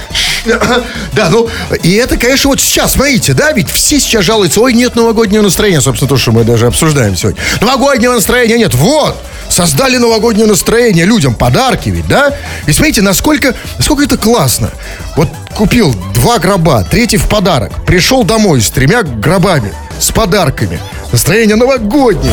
[1.13, 1.49] Да, ну,
[1.83, 5.81] и это, конечно, вот сейчас, смотрите, да, ведь все сейчас жалуются, ой, нет новогоднего настроения,
[5.81, 7.39] собственно, то, что мы даже обсуждаем сегодня.
[7.59, 12.33] Новогоднего настроения нет, вот, создали новогоднее настроение людям, подарки ведь, да?
[12.65, 14.69] И смотрите, насколько, насколько это классно.
[15.15, 20.79] Вот купил два гроба, третий в подарок, пришел домой с тремя гробами, с подарками.
[21.11, 22.31] Настроение новогоднее.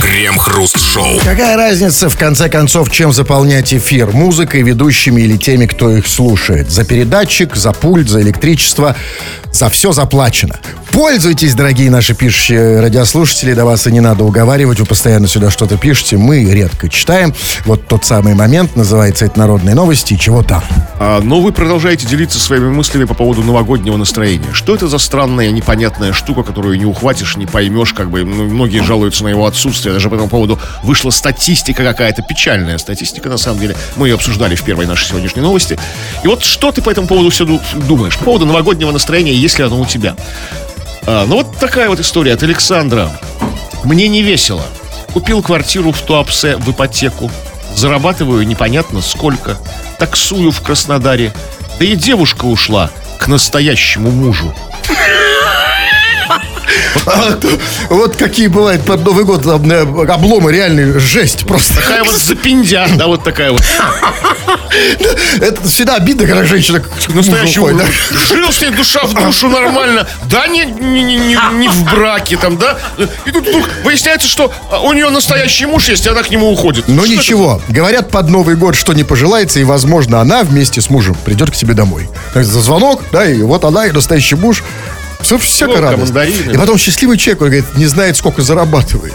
[0.00, 1.18] Крем-хруст-шоу.
[1.24, 4.12] Какая разница, в конце концов, чем заполнять эфир?
[4.12, 6.70] Музыкой, ведущими или теми, кто их слушает?
[6.70, 8.96] За передатчик, за пульт, за электричество.
[9.52, 10.58] За все заплачено.
[10.92, 13.54] Пользуйтесь, дорогие наши пишущие радиослушатели.
[13.54, 14.80] До вас и не надо уговаривать.
[14.80, 16.16] Вы постоянно сюда что-то пишете.
[16.16, 17.34] Мы редко читаем.
[17.64, 18.76] Вот тот самый момент.
[18.76, 20.14] Называется это «Народные новости».
[20.14, 20.62] И чего там?
[20.98, 24.48] А, но вы продолжаете делиться своими мыслями по поводу новогоднего настроения.
[24.52, 28.82] Что это за странная, непонятная штука, которую не ухватишь, не поймешь, как бы ну, многие
[28.82, 29.89] жалуются на его отсутствие.
[29.92, 33.76] Даже по этому поводу вышла статистика какая-то, печальная статистика, на самом деле.
[33.96, 35.78] Мы ее обсуждали в первой нашей сегодняшней новости.
[36.24, 38.16] И вот что ты по этому поводу все ду- думаешь?
[38.18, 40.16] По поводу новогоднего настроения, если оно у тебя?
[41.06, 43.10] А, ну вот такая вот история от Александра.
[43.84, 44.64] Мне не весело.
[45.12, 47.30] Купил квартиру в Туапсе в ипотеку.
[47.74, 49.58] Зарабатываю непонятно сколько.
[49.98, 51.32] Таксую в Краснодаре.
[51.78, 54.54] Да и девушка ушла к настоящему мужу.
[57.06, 57.38] А,
[57.88, 61.74] Вот какие бывают под Новый год э, обломы, реальные, жесть просто.
[61.76, 63.62] Такая вот запиндя, да, вот такая вот.
[65.40, 66.82] Это всегда обидно, когда женщина
[67.78, 67.84] да?
[68.28, 70.06] Жил с ней душа в душу нормально.
[70.24, 72.78] Да, не, не, не, не- в браке там, да.
[73.26, 76.50] И тут вдруг выясняется, что а, у нее настоящий муж есть, и она к нему
[76.50, 76.88] уходит.
[76.88, 77.20] Но Что это?
[77.20, 81.50] ничего, говорят под Новый год, что не пожелается, и, возможно, она вместе с мужем придет
[81.50, 82.08] к тебе домой.
[82.34, 84.62] За звонок, да, и вот она, и настоящий муж.
[85.22, 85.38] Все,
[85.80, 86.12] радость.
[86.12, 86.52] мандарины.
[86.52, 89.14] И потом счастливый человек, он говорит, не знает, сколько зарабатывает.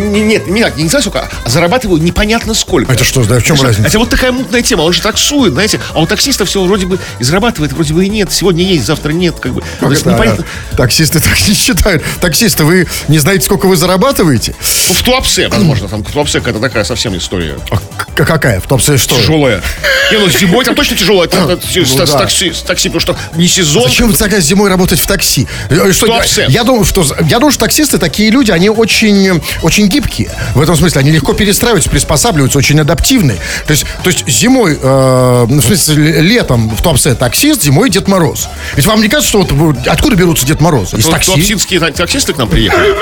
[0.00, 2.92] Не- Нет, не так, не знаю сколько, а зарабатываю непонятно сколько.
[2.92, 3.88] Это что, да, в чем Слушай, разница?
[3.88, 6.98] Это вот такая мутная тема, он же таксует, знаете, а у таксиста все вроде бы
[7.18, 9.62] и зарабатывает, вроде бы и нет, сегодня есть, завтра нет, как бы.
[9.80, 10.44] Как есть это, непонятно.
[10.72, 12.02] а, Таксисты так не считают.
[12.20, 14.54] Таксисты, вы не знаете, сколько вы зарабатываете?
[14.88, 17.78] Ну, в Туапсе, возможно, там в Туапсе это такая совсем история А
[18.24, 18.60] какая?
[18.60, 19.16] В топсе что?
[19.16, 19.62] тяжелая.
[20.10, 23.84] Не, ну зимой там точно тяжелая, с, Ну с такси, такси, потому что не сезон.
[23.84, 25.46] Зачем вы тогда зимой работать в такси?
[25.68, 26.46] Э, Что, Туапсе.
[26.48, 30.30] я, думаю, что, я думаю, что таксисты, такие люди, они очень, очень гибкие.
[30.54, 33.38] В этом смысле они легко перестраиваются, приспосабливаются, очень адаптивные.
[33.66, 38.48] То есть, то есть зимой, э, в смысле, летом в Туапсе таксист, зимой Дед Мороз.
[38.76, 40.94] Ведь вам не кажется, что вот откуда берутся Дед Мороз?
[40.94, 41.32] Из Вот такси?
[41.32, 42.94] туапсинские та- таксисты к нам приехали.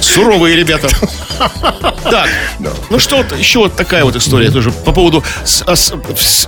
[0.00, 0.88] Суровые ребята.
[2.02, 2.28] Так,
[2.90, 5.24] ну что, вот еще вот такая вот история тоже по поводу,
[5.66, 5.74] а,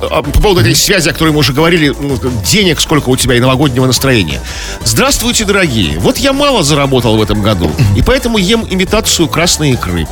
[0.03, 3.37] а, по поводу этой связи, о которой мы уже говорили, ну, денег, сколько у тебя
[3.37, 4.41] и новогоднего настроения.
[4.85, 5.99] Здравствуйте, дорогие.
[5.99, 10.07] Вот я мало заработал в этом году, и поэтому ем имитацию красной икры.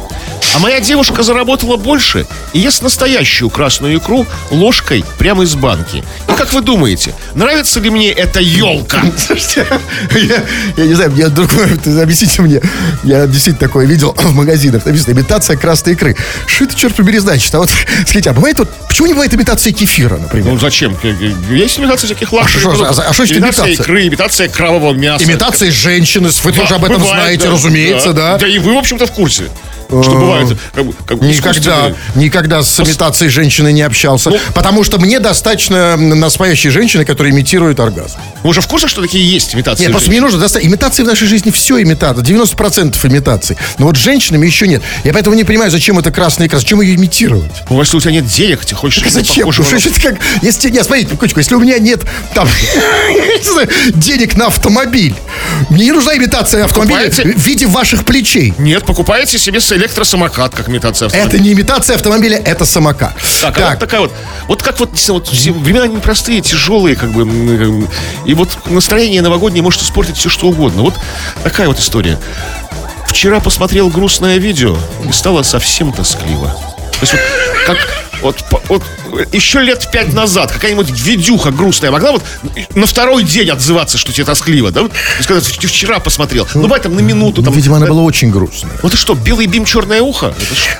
[0.53, 6.03] А моя девушка заработала больше и ест настоящую красную икру ложкой прямо из банки.
[6.29, 9.01] И как вы думаете, нравится ли мне эта елка?
[10.13, 10.43] Я,
[10.77, 11.51] я не знаю, мне вдруг,
[11.83, 12.61] ты объясните мне,
[13.05, 16.17] я действительно такое видел в магазинах, написано имитация красной икры.
[16.47, 17.55] Что это, черт побери, значит?
[17.55, 17.71] А вот,
[18.07, 20.53] скажите, а бывает вот, почему не бывает имитация кефира, например?
[20.53, 20.97] Ну зачем?
[21.51, 22.99] Есть имитация всяких luxury что, продуктов.
[22.99, 23.85] а- а что значит имитация имитация?
[23.85, 25.25] икры, имитация кровавого мяса.
[25.25, 28.39] Имитация женщины, вы Да, тоже об этом бывает, знаете, да, разумеется, да.
[28.39, 29.45] Да и вы, в общем-то, в курсе.
[29.89, 30.40] Что бывает
[30.75, 34.31] как бы, как бы Никогда, никогда с имитацией женщины не общался.
[34.31, 38.19] Ну- потому что мне достаточно настоящей женщины, которая имитирует оргазм.
[38.43, 39.83] Вы уже в курсе, что такие есть имитации?
[39.85, 40.65] Нет, просто мне нужно достать.
[40.65, 42.23] Имитации в нашей жизни все имитация.
[42.25, 43.57] 90% имитаций.
[43.79, 44.83] Но вот женщинами еще нет.
[45.05, 47.51] Я поэтому не понимаю, зачем это красная икра, зачем ее имитировать?
[47.69, 49.03] Ну, если у тебя нет денег, ты хочешь...
[49.03, 49.49] быть Зачем?
[49.49, 50.19] Потому на- как...
[50.43, 52.01] Если, нет, смотрите, Кучку, если у меня нет
[52.35, 52.49] там,
[53.95, 55.15] денег на автомобиль,
[55.69, 57.39] мне не нужна имитация автомобиля Покупаете?
[57.39, 58.55] в виде ваших плечей.
[58.59, 61.35] Нет, покупаете себе с электросамокат, как имитация автомобиля.
[61.35, 63.15] Это не имитация автомобиля, это самокат.
[63.41, 64.13] Так, а вот такая вот,
[64.47, 67.89] вот как вот, вот времена непростые, тяжелые, как бы,
[68.25, 70.83] и вот настроение новогоднее может испортить все что угодно.
[70.83, 70.95] Вот
[71.43, 72.19] такая вот история.
[73.07, 74.77] Вчера посмотрел грустное видео
[75.09, 76.49] и стало совсем тоскливо.
[76.49, 77.21] То есть вот
[77.67, 77.79] как
[78.23, 78.83] вот, вот
[79.33, 82.23] еще лет пять назад какая-нибудь видюха грустная могла вот
[82.75, 84.83] на второй день отзываться, что тебе тоскливо, да?
[84.83, 84.93] Вот,
[85.27, 87.43] ты вчера посмотрел, ну, бывает там на минуту.
[87.43, 87.93] Там, Видимо, она да.
[87.93, 88.73] была очень грустная.
[88.83, 90.35] Ну это что, белый бим, черное ухо?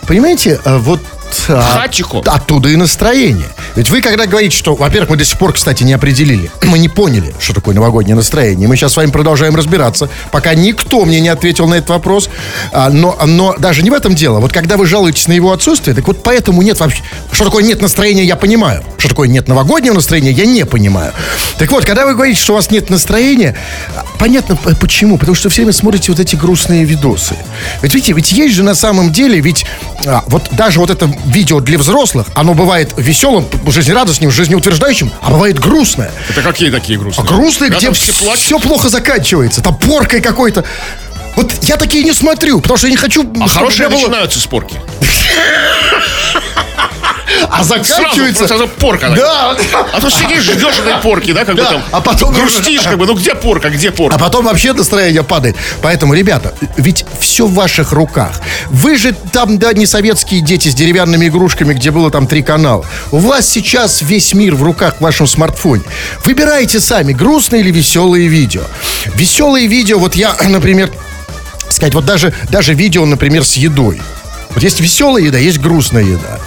[0.07, 1.01] Понимаете, а, вот...
[1.49, 2.23] а, Хатико.
[2.27, 3.49] Оттуда и настроение.
[3.77, 6.89] Ведь вы когда говорите, что, во-первых, мы до сих пор, кстати, не определили, мы не
[6.89, 8.69] поняли, что такое новогоднее настроение.
[8.69, 12.31] Мы сейчас с вами продолжаем разбираться, пока никто мне не ответил на этот вопрос.
[12.73, 14.41] А, но, но даже не в этом дело.
[14.41, 17.03] Вот когда вы жалуетесь на его отсутствие, так вот поэтому нет вообще...
[17.33, 18.83] Что такое нет настроения, я понимаю.
[18.99, 21.13] Что такое нет новогоднего настроения, я не понимаю.
[21.59, 23.57] Так вот, когда вы говорите, что у вас нет настроения,
[24.19, 25.19] понятно почему.
[25.19, 27.35] Потому что все время смотрите вот эти грустные видосы.
[27.83, 29.65] Ведь видите, ведь есть же на самом деле, ведь
[30.07, 35.59] а, вот даже вот это видео для взрослых, оно бывает веселым, жизнерадостным, жизнеутверждающим, а бывает
[35.59, 36.11] грустное.
[36.29, 37.27] Это какие такие А грустные?
[37.29, 38.45] грустные, Когда где все плачут?
[38.45, 40.65] все плохо заканчивается, там поркой какой-то.
[41.37, 43.25] Вот я такие не смотрю, потому что я не хочу...
[43.41, 44.77] А хорошие было- начинаются спорки.
[47.51, 48.49] А Сразу, заканчивается...
[48.49, 49.11] сразу порка.
[49.11, 49.57] Да,
[49.93, 51.83] А то сидишь, ждешь этой порки, да, как бы Да, там.
[51.93, 54.19] а потом грустишь, как бы, ну где порка, где А порка?
[54.19, 55.57] потом вообще настроение падает.
[55.83, 58.41] Поэтому, ребята, ведь все в ваших руках.
[58.69, 62.85] Вы же там, да, не советские дети с деревянными игрушками, где было там три канала.
[63.13, 65.83] У вас сейчас весь мир в руках в вашем смартфоне.
[66.25, 68.63] Выбирайте сами, грустные или веселые видео.
[69.15, 70.91] Веселые видео, вот я, например,
[71.69, 74.01] сказать, вот даже, даже видео, например, с едой.
[74.55, 76.41] Вот есть веселая еда, есть грустная еда.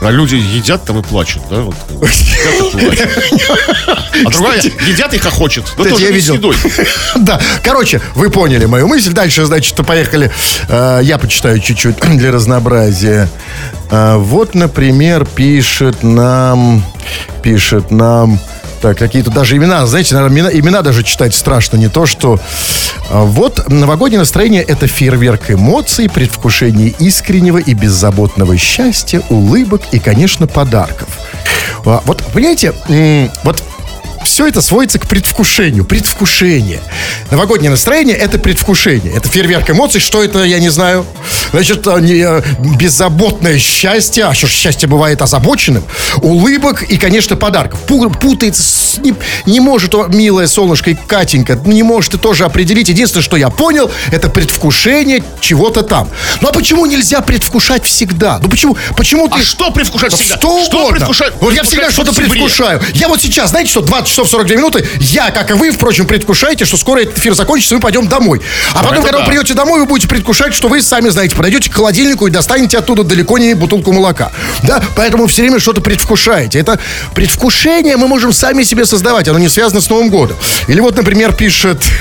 [0.00, 1.56] А люди едят там и плачут, да?
[1.62, 3.08] Вот, едят и плачут.
[4.24, 5.64] А другая едят и хохочет.
[5.76, 6.38] Ну, Кстати, я видел.
[7.16, 9.12] Да, короче, вы поняли мою мысль.
[9.12, 10.30] Дальше, значит, поехали.
[10.68, 13.28] Э, Я почитаю чуть-чуть для разнообразия.
[13.90, 16.84] Э, Вот, например, пишет нам...
[17.42, 18.38] Пишет нам...
[18.80, 22.38] Так, какие-то даже имена, знаете, наверное, имена, имена даже читать страшно, не то, что...
[23.10, 30.46] А, Вот новогоднее настроение– это фейерверк эмоций, предвкушение искреннего и беззаботного счастья, улыбок и, конечно,
[30.46, 31.08] подарков.
[31.84, 32.72] А, Вот, понимаете,
[33.42, 33.62] вот
[34.28, 35.84] все это сводится к предвкушению.
[35.84, 36.80] Предвкушение.
[37.30, 39.12] Новогоднее настроение– это предвкушение.
[39.14, 40.00] Это фейерверк эмоций.
[40.00, 41.06] Что это, я не знаю.
[41.50, 42.42] Значит, а, а,
[42.76, 44.24] беззаботное счастье.
[44.24, 45.82] А что счастье бывает озабоченным?
[46.22, 47.80] Улыбок и, конечно, подарков.
[47.86, 49.14] Пу- Путается, с- не,
[49.46, 52.88] не может, милая солнышко и Катенька, не может и тоже определить.
[52.88, 56.08] Единственное, что я понял, это предвкушение чего-то там.
[56.42, 58.38] Ну а почему нельзя предвкушать всегда?
[58.42, 59.44] Ну почему, почему А ты...
[59.44, 60.36] что предвкушать Да всегда?
[60.36, 60.90] Что, угодно.
[60.90, 61.32] предвкушать?
[61.40, 62.82] Вот я всегда предвкушать что-то предвкушаю.
[62.94, 66.64] Я вот сейчас, знаете что, 20 часов 42 минуты, я, как и вы, впрочем, предвкушаете,
[66.64, 68.40] что скоро этот эфир закончится, и мы пойдем домой.
[68.74, 69.24] А потом, это когда да.
[69.24, 72.78] вы придете домой, вы будете предвкушать, что вы сами знаете, подойдете к холодильнику и достанете
[72.78, 74.32] оттуда далеко не бутылку молока.
[74.64, 76.58] Да, поэтому все время что-то предвкушаете.
[76.58, 76.80] Это
[77.14, 80.36] предвкушение мы можем сами себе создавать, оно не связано с Новым годом.
[80.66, 81.82] Или вот, например, пишет...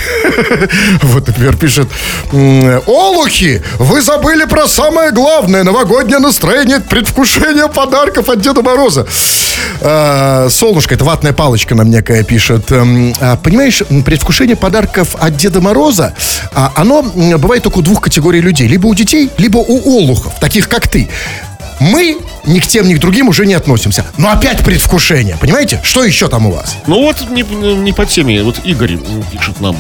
[1.03, 1.87] Вот, например, пишет...
[2.31, 5.63] Олухи, вы забыли про самое главное.
[5.63, 9.05] Новогоднее настроение, предвкушение подарков от Деда Мороза.
[9.81, 12.71] А, Солнышко, это ватная палочка на мне такая пишет.
[12.71, 16.13] эм, а, Понимаешь, предвкушение подарков от Деда Мороза,
[16.53, 18.65] а, оно бывает только у двух категорий людей.
[18.65, 21.09] Либо у детей, либо у олухов, таких как ты.
[21.81, 24.05] Мы ни к тем, ни к другим уже не относимся.
[24.17, 25.79] Но опять предвкушение, понимаете?
[25.83, 26.75] Что еще там у вас?
[26.87, 28.41] Ну вот не, не по теме.
[28.43, 28.97] Вот Игорь
[29.31, 29.77] пишет нам.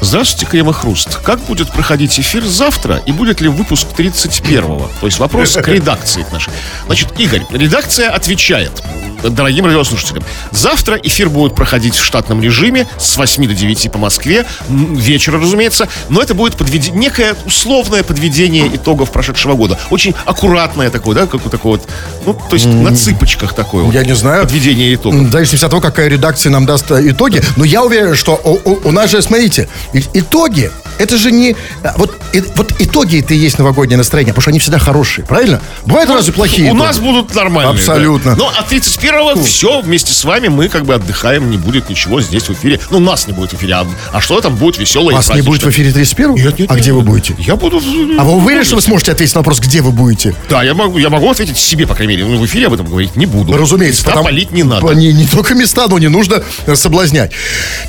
[0.00, 1.16] Здравствуйте, Крем и Хруст.
[1.24, 4.90] Как будет проходить эфир завтра и будет ли выпуск 31-го?
[5.00, 6.52] То есть вопрос к редакции нашей.
[6.86, 8.82] Значит, Игорь, редакция отвечает
[9.22, 10.24] дорогим радиослушателям.
[10.50, 15.38] Завтра эфир будет проходить в штатном режиме с 8 до 9 по Москве, м, вечера,
[15.38, 19.78] разумеется, но это будет подведи- некое условное подведение итогов прошедшего года.
[19.90, 21.88] Очень аккуратное такое, да, как вот такое вот,
[22.26, 23.94] ну, то есть на цыпочках такое вот.
[23.94, 24.42] Я не знаю.
[24.44, 25.20] Подведение итогов.
[25.20, 27.42] В зависимости от того, какая редакция нам даст э, итоги.
[27.56, 29.68] Но я уверен, что у, у- у нас же, смотрите,
[30.14, 31.56] итоги, это же не...
[31.82, 35.24] а, Вот, и- вот итоги это и есть новогоднее настроение, потому что они всегда хорошие,
[35.24, 35.60] правильно?
[35.86, 36.80] Бывают разве плохие У итоги?
[36.86, 37.74] нас будут нормальные.
[37.74, 38.32] Абсолютно.
[38.32, 38.36] да.
[38.36, 42.44] Но от 31-го все вместе с вами мы как бы отдыхаем, не будет ничего здесь
[42.44, 42.78] в эфире.
[42.90, 45.62] Ну, нас не будет в эфире, а, а что там будет веселое Вас не будет
[45.62, 47.06] в эфире 31 Нет, нет, А нет, где вы нет.
[47.08, 47.34] будете?
[47.38, 47.78] Я буду...
[48.18, 50.34] А вы уверены, что вы сможете ответить на вопрос, где вы будете?
[50.48, 52.24] Да, я могу, я могу ответить себе, по крайней мере.
[52.26, 53.54] Но в эфире об этом говорить не буду.
[53.54, 54.00] Разумеется.
[54.00, 54.94] Места потому- палить не надо.
[54.94, 57.32] Не, не только места, но не нужно э, соблазнять.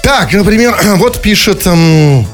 [0.01, 1.65] Так, например, вот пишет...
[1.65, 2.27] эм,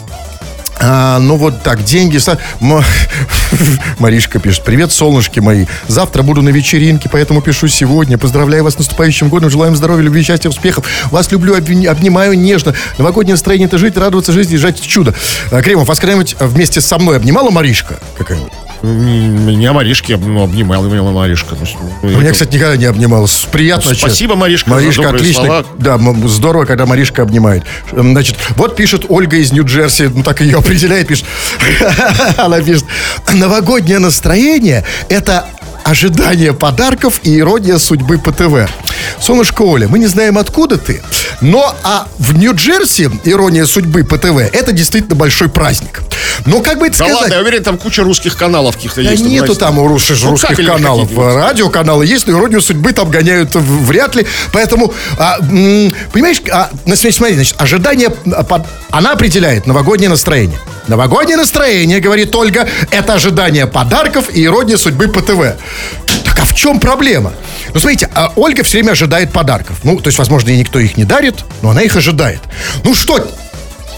[0.82, 2.19] а, ну вот так, деньги...
[3.99, 4.63] Маришка пишет.
[4.63, 5.67] Привет, солнышки мои.
[5.88, 8.17] Завтра буду на вечеринке, поэтому пишу сегодня.
[8.17, 9.51] Поздравляю вас с наступающим годом.
[9.51, 10.86] Желаем здоровья, любви, счастья, успехов.
[11.12, 12.73] Вас люблю, обнимаю нежно.
[12.97, 15.13] Новогоднее настроение это жить, радоваться жизни, жать чудо.
[15.51, 18.53] А, Кремов, вас когда-нибудь вместе со мной обнимала Маришка какая-нибудь?
[18.82, 21.56] Меня Маришки ну, обнимал, обнимала Маришка.
[21.60, 23.28] Ну, ну, Меня, это- кстати, никогда не обнимал.
[23.52, 23.94] Приятно.
[23.94, 24.36] Спасибо, честно.
[24.36, 25.46] Маришка, за Маришка, добрые отлично.
[25.46, 25.65] слова.
[25.78, 27.63] Да, здорово, когда Маришка обнимает.
[27.92, 31.26] Значит, вот пишет Ольга из Нью-Джерси, ну так ее определяет, пишет.
[32.38, 32.86] Она пишет,
[33.34, 35.46] новогоднее настроение– это
[35.84, 38.70] ожидание подарков и ирония судьбы по ТВ.
[39.22, 41.02] Солнышко Оля, мы не знаем, откуда ты,
[41.42, 46.02] но а в Нью-Джерси ирония судьбы по ТВ– это действительно большой праздник.
[46.46, 47.22] Но как бы это Да сказать...
[47.22, 49.24] ладно, я уверен, там куча русских каналов каких-то Да есть.
[49.24, 49.60] нету знаете.
[49.60, 51.10] там у русских, Ну, русских каналов.
[51.18, 54.26] Радиоканалы есть, но иронию судьбы там гоняют вряд ли.
[54.54, 60.60] Поэтому, а, м, понимаешь, а, смотри, значит, ожидание, а, под- она определяет новогоднее настроение.
[60.89, 65.56] Новогоднее настроение, говорит Ольга, это ожидание подарков и ирония судьбы по ТВ.
[66.25, 67.32] Так а в чем проблема?
[67.75, 69.78] Ну, смотрите, а Ольга все время ожидает подарков.
[69.84, 72.39] Ну, то есть, возможно, ей никто их не дарит, но она их ожидает.
[72.84, 73.23] Ну, что,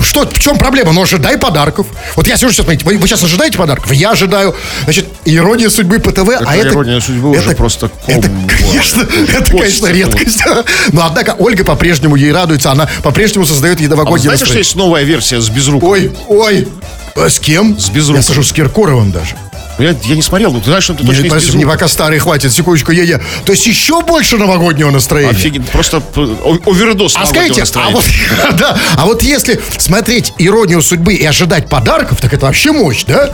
[0.02, 0.92] что, в чем проблема?
[0.92, 1.88] Ну, ожидай подарков.
[2.16, 3.92] Вот я сижу сейчас, смотрите, вы, вы сейчас ожидаете подарков?
[3.92, 6.70] Я ожидаю, значит, ирония судьбы по ТВ, а это...
[6.70, 9.26] ирония судьбы уже просто ком Это, конечно, горле.
[9.34, 10.44] это, конечно, редкость.
[10.92, 14.58] Но, однако, Ольга по-прежнему ей радуется, она по-прежнему создает ей А вы новогоднее знаете, что
[14.58, 15.90] есть новая версия с безруком?
[15.90, 16.68] Ой, ой,
[17.16, 17.78] а с кем?
[17.78, 18.22] С Безруковым.
[18.22, 19.36] Я сажу с Киркоровым даже.
[19.82, 21.72] Ну, Я, я не смотрел, но ты знаешь, что это точно Не, мне Безруков.
[21.72, 23.20] пока старый хватит, секундочку, я, я.
[23.46, 25.32] То есть еще больше новогоднего настроения.
[25.32, 28.06] Офигенно, просто о- овердос А скажите, а вот,
[28.58, 33.32] да, а вот если смотреть иронию судьбы и ожидать подарков, так это вообще мощь, да?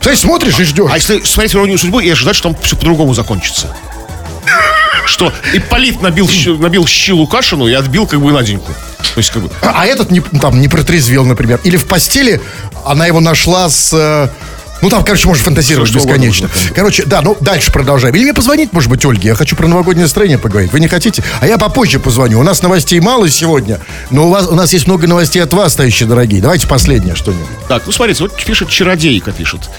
[0.00, 0.90] Ты смотришь и ждешь.
[0.90, 3.68] А если смотреть иронию судьбы и ожидать, что там все по-другому закончится?
[5.04, 8.72] Что Ипполит набил, щи- набил щи Лукашину и отбил как бы Наденьку.
[8.72, 9.50] То есть как бы...
[9.60, 11.60] А, а этот не, там не протрезвел, например.
[11.64, 12.40] Или в постели
[12.86, 14.30] она его нашла с...
[14.82, 16.48] Ну, там, короче, можно фантазировать что бесконечно.
[16.48, 16.74] можно.
[16.74, 18.14] Короче, да, ну, дальше продолжаем.
[18.16, 19.28] Или мне позвонить, может быть, Ольге.
[19.28, 20.72] Я хочу про новогоднее настроение поговорить.
[20.72, 21.22] Вы не хотите?
[21.40, 22.40] А я попозже позвоню.
[22.40, 25.74] У нас новостей мало сегодня, но у, вас, у нас есть много новостей от вас,
[25.76, 26.42] товарищи дорогие.
[26.42, 27.46] Давайте последнее что-нибудь.
[27.68, 29.70] Так, ну смотрите, вот пишет Чародейка, пишет.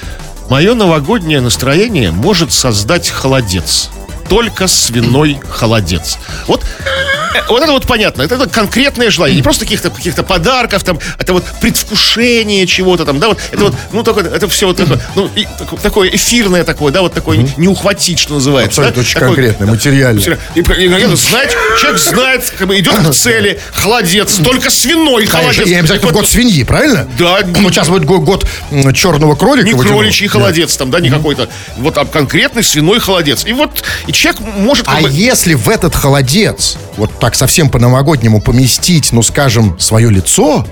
[0.49, 3.89] Мое новогоднее настроение может создать холодец.
[4.33, 6.17] Только свиной холодец.
[6.47, 8.23] Вот, э, вот это вот понятно.
[8.23, 9.37] Это, это конкретное желание.
[9.37, 13.75] Не просто каких-то каких подарков, там, это вот предвкушение чего-то там, да, вот, это вот,
[13.91, 17.47] ну, такое, это все вот такое, ну, и тако- такое эфирное такое, да, вот такое,
[17.57, 18.81] не ухватить, что называется.
[18.81, 19.01] Абсолютно да?
[19.01, 20.39] очень Такое, конкретное, да, материальное.
[20.55, 25.53] И, и, и знать, человек знает, как бы идет к цели, холодец, только свиной Конечно,
[25.53, 25.67] холодец.
[25.67, 27.07] и обязательно И год свиньи, правильно?
[27.19, 27.39] Да.
[27.45, 28.47] Ну, сейчас будет год, год,
[28.95, 29.67] черного кролика.
[29.67, 31.49] Не кроличий холодец там, да, не какой-то.
[31.77, 33.45] Вот а конкретный свиной холодец.
[33.45, 38.41] И вот и человек может А бы- если в этот холодец, вот так совсем по-новогоднему
[38.41, 40.65] поместить, ну, скажем, свое лицо,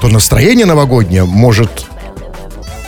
[0.00, 1.84] то настроение новогоднее может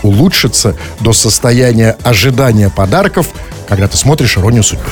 [0.02, 3.28] улучшиться до состояния ожидания подарков,
[3.68, 4.90] когда ты смотришь «Иронию судьбы».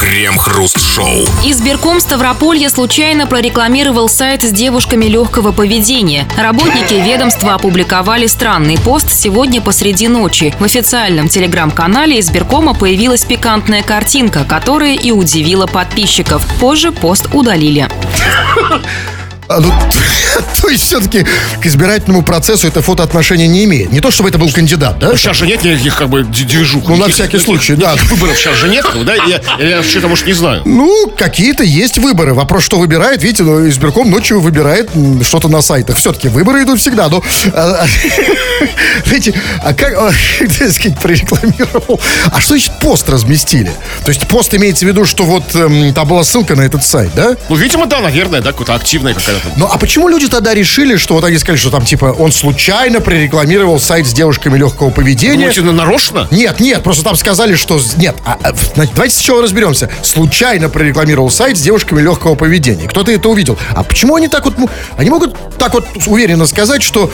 [0.00, 1.24] Крем-хруст-шоу.
[1.44, 6.26] Избирком Ставрополья случайно прорекламировал сайт с девушками легкого поведения.
[6.36, 10.54] Работники ведомства опубликовали странный пост сегодня посреди ночи.
[10.58, 16.44] В официальном телеграм-канале избиркома появилась пикантная картинка, которая и удивила подписчиков.
[16.60, 17.88] Позже пост удалили.
[19.48, 19.70] А, ну,
[20.60, 21.24] то есть все-таки
[21.60, 23.92] к избирательному процессу это фото отношения не имеет.
[23.92, 25.16] Не то, чтобы это был кандидат, да?
[25.16, 26.88] Сейчас же нет никаких как бы движух.
[26.88, 27.94] Ну, на всякий никаких- случай, да.
[28.10, 29.14] выборов сейчас же нет, да?
[29.14, 30.62] Я, я что-то, может, не знаю.
[30.64, 32.34] Ну, какие-то есть выборы.
[32.34, 34.90] Вопрос, что выбирает, видите, ну, избирком ночью выбирает
[35.22, 35.98] что-то на сайтах.
[35.98, 37.22] Все-таки выборы идут всегда, но...
[37.52, 37.86] а, а,
[39.06, 40.10] Знаете, а как, а,
[40.58, 42.00] так сказать, прорекламировал?
[42.32, 43.72] А что значит пост разместили?
[44.04, 47.10] То есть пост имеется в виду, что вот эм, там была ссылка на этот сайт,
[47.14, 47.36] да?
[47.48, 49.43] Ну, видимо, да, наверное, да, какая-то активная какая-то.
[49.56, 53.00] Ну, а почему люди тогда решили, что вот они сказали, что там, типа, он случайно
[53.00, 55.34] прорекламировал сайт с девушками легкого поведения?
[55.34, 56.28] Думаете, ну, нарочно?
[56.30, 57.80] Нет, нет, просто там сказали, что...
[57.96, 59.90] Нет, а, а, значит, давайте сначала разберемся.
[60.02, 62.88] Случайно прорекламировал сайт с девушками легкого поведения.
[62.88, 63.58] Кто-то это увидел.
[63.74, 64.54] А почему они так вот...
[64.96, 67.10] Они могут так вот уверенно сказать, что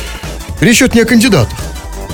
[0.60, 1.58] речь идет не о кандидатах.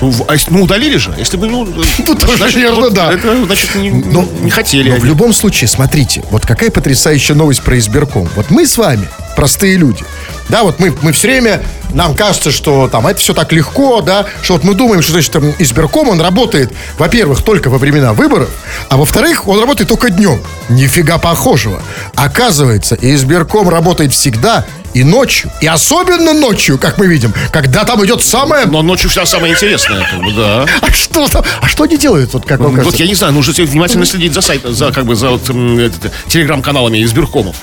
[0.01, 1.13] Ну, а ну, удалили же.
[1.17, 1.67] Если бы, ну,
[2.05, 3.11] Тут тоже, наверное, вот да.
[3.11, 5.01] Это, значит, не, Но- не хотели Но они.
[5.01, 8.29] в любом случае, смотрите, вот какая потрясающая новость про избирком.
[8.35, 10.03] Вот мы с вами, простые люди,
[10.49, 11.61] да, вот мы, мы все время,
[11.93, 15.31] нам кажется, что там это все так легко, да, что вот мы думаем, что, значит,
[15.31, 18.49] там избирком, он работает, во-первых, только во времена выборов,
[18.89, 20.41] а во-вторых, он работает только днем.
[20.69, 21.83] Нифига похожего.
[22.15, 28.23] Оказывается, избирком работает всегда и ночью, и особенно ночью, как мы видим, когда там идет
[28.23, 28.65] самое...
[28.65, 30.65] Но ночью вся самое интересное, как бы, да.
[30.81, 31.43] А что там?
[31.61, 33.03] А что они делают, вот как вам Вот кажется?
[33.03, 37.03] я не знаю, нужно внимательно следить за сайтом, за как бы за вот, этот, телеграм-каналами
[37.03, 37.57] избиркомов.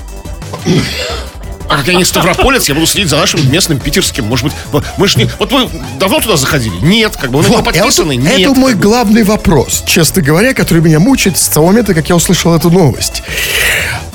[1.69, 4.27] А как я не ставрополец, я буду следить за нашим местным питерским.
[4.27, 5.29] Может быть, мы ж не.
[5.39, 6.75] Вот вы давно туда заходили?
[6.83, 8.17] Нет, как бы вы Вот, подписаны?
[8.17, 8.41] Нет.
[8.41, 12.55] это мой главный вопрос, честно говоря, который меня мучает с того момента, как я услышал
[12.55, 13.23] эту новость.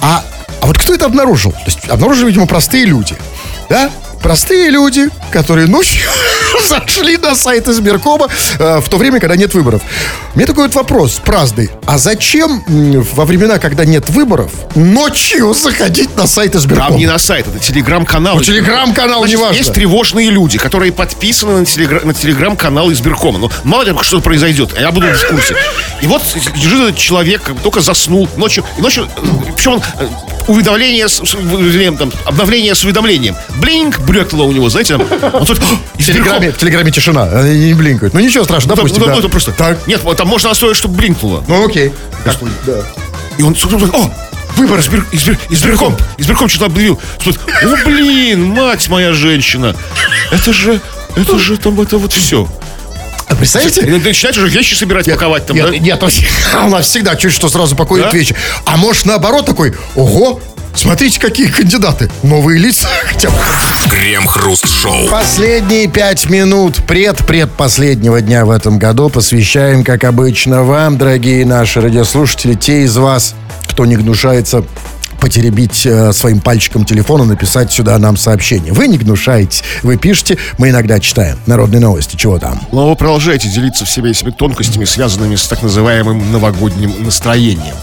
[0.02, 0.24] А,
[0.62, 1.52] а вот кто это обнаружил?
[1.52, 3.16] То есть обнаружили, видимо, простые люди.
[3.70, 3.90] Да?
[4.22, 6.10] Простые люди, которые ночью
[6.68, 8.28] зашли на сайт избиркома
[8.60, 9.82] э, в то время, когда нет выборов.
[10.36, 11.70] Меня такой вот вопрос праздный.
[11.86, 12.64] А зачем
[13.14, 16.90] во времена, когда нет выборов, ночью заходить на сайт избиркома?
[16.90, 18.38] Там не на сайт, это телеграм-канал.
[18.38, 19.58] Ну, телеграм-канал, Значит, неважно.
[19.58, 23.40] Есть тревожные люди, которые подписаны на, телегра- на телеграм-канал избиркома.
[23.40, 25.56] Ну, мало ли что произойдет, а я буду в курсе.
[26.02, 26.22] И вот
[26.56, 28.66] лежит этот человек, только заснул ночью.
[28.78, 29.08] И ночью,
[29.56, 30.08] причем он, э,
[30.48, 33.36] уведомление, с, с- вернее, там, обновление с уведомлением.
[33.62, 36.04] Блинк, брекнуло у него, знаете, там, он тут, «А, В избирком».
[36.24, 38.14] телеграме, в телеграме тишина, они не блинкают.
[38.14, 39.14] Ну ничего страшного, Ну, допустим, ну, да.
[39.14, 39.52] ну, это просто.
[39.52, 39.86] Так.
[39.88, 41.44] Нет, там можно настроить, чтобы блинкнуло.
[41.48, 41.92] Ну окей.
[43.38, 43.56] И он,
[43.94, 44.12] о,
[44.58, 47.00] выбор, избир, избир, избирком, избирком что-то объявил.
[47.26, 49.76] О, блин, мать моя женщина.
[50.32, 50.82] Это же,
[51.16, 52.48] это же там, это вот все.
[53.30, 53.82] А представляете?
[53.82, 55.78] И начинать уже вещи собирать, паковать там, нет, да?
[55.78, 56.04] нет,
[56.66, 58.18] у нас всегда чуть что сразу пакуют Да?
[58.18, 58.36] вещи.
[58.66, 60.42] А может наоборот такой, ого,
[60.74, 62.10] смотрите, какие кандидаты.
[62.24, 63.36] Новые лица хотя бы.
[63.90, 65.08] Крем-хруст-шоу.
[65.10, 72.56] Последние пять минут пред-предпоследнего дня в этом году посвящаем, как обычно, вам, дорогие наши радиослушатели,
[72.56, 73.36] те из вас,
[73.68, 74.64] кто не гнушается
[75.20, 78.74] потеребить э, своим пальчиком телефона, написать сюда нам сообщение.
[78.74, 81.38] Вы не гнушаетесь, вы пишете, мы иногда читаем.
[81.46, 82.60] Народные новости, чего там?
[82.72, 87.76] Но вы продолжаете делиться в себе этими тонкостями, связанными с так называемым новогодним настроением.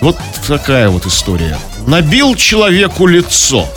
[0.00, 0.18] Вот
[0.48, 1.56] такая вот история.
[1.86, 3.68] Набил человеку лицо.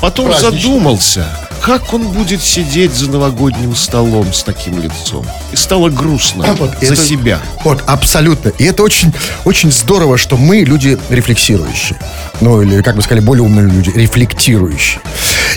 [0.00, 0.58] Потом Празднично.
[0.60, 1.26] задумался,
[1.64, 5.24] как он будет сидеть за новогодним столом с таким лицом.
[5.50, 7.40] И стало грустно А вот за это- себя.
[7.64, 8.50] Вот, абсолютно.
[8.50, 9.14] И это очень,
[9.46, 11.98] очень здорово, что мы люди рефлексирующие.
[12.42, 15.00] Ну, или, как бы сказали, более умные люди, рефлектирующие.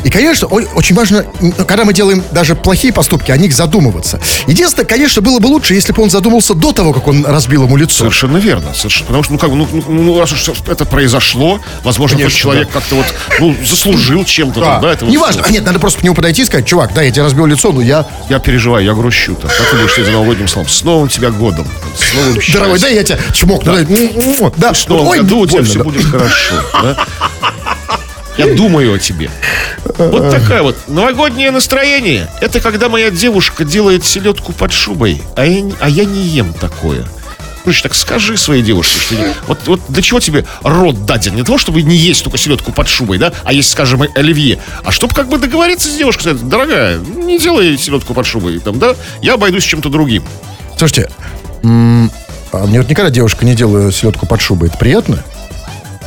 [0.03, 1.25] И, конечно, очень важно,
[1.67, 4.19] когда мы делаем даже плохие поступки, о них задумываться.
[4.47, 7.77] Единственное, конечно, было бы лучше, если бы он задумался до того, как он разбил ему
[7.77, 7.99] лицо.
[7.99, 8.73] Совершенно верно.
[8.73, 9.07] Совершенно.
[9.07, 12.69] Потому что, ну, как бы, ну, ну, ну, раз уж это произошло, возможно, Конечно, человек
[12.69, 13.05] как-то вот,
[13.39, 15.43] ну, заслужил чем-то, там, да, это вот Неважно.
[15.45, 17.71] А нет, надо просто к нему подойти и сказать, чувак, да, я тебе разбил лицо,
[17.71, 18.05] но я...
[18.29, 19.36] Я переживаю, я грущу.
[19.36, 20.67] Там, как ты будешь за новогодним столом?
[20.67, 21.67] С новым тебя годом.
[21.95, 23.73] С новым Дорогой, да, я тебя чмокну.
[23.73, 24.53] Да, М-м-м.
[24.57, 24.73] да.
[24.73, 25.83] В новом году у тебя все да.
[25.83, 26.55] будет хорошо.
[26.81, 27.05] да?
[28.38, 29.30] Я думаю о тебе.
[29.97, 30.78] Вот такая вот.
[30.88, 32.30] Новогоднее настроение.
[32.41, 37.06] Это когда моя девушка делает селедку под шубой, а я, а я не ем такое.
[37.63, 39.15] Короче, так скажи своей девушке, что
[39.47, 41.32] вот, вот для чего тебе рот даден?
[41.32, 44.60] Не для того, чтобы не есть только селедку под шубой, да, а есть, скажем, оливье,
[44.86, 48.80] а чтобы как бы договориться с девушкой, сказать, дорогая, не делай селедку под шубой, там,
[48.80, 50.23] да, я обойдусь чем-то другим.
[50.78, 51.10] Слушайте,
[51.63, 54.69] а мне вот никогда девушка не делаю селедку под шубой.
[54.69, 55.23] Это приятно?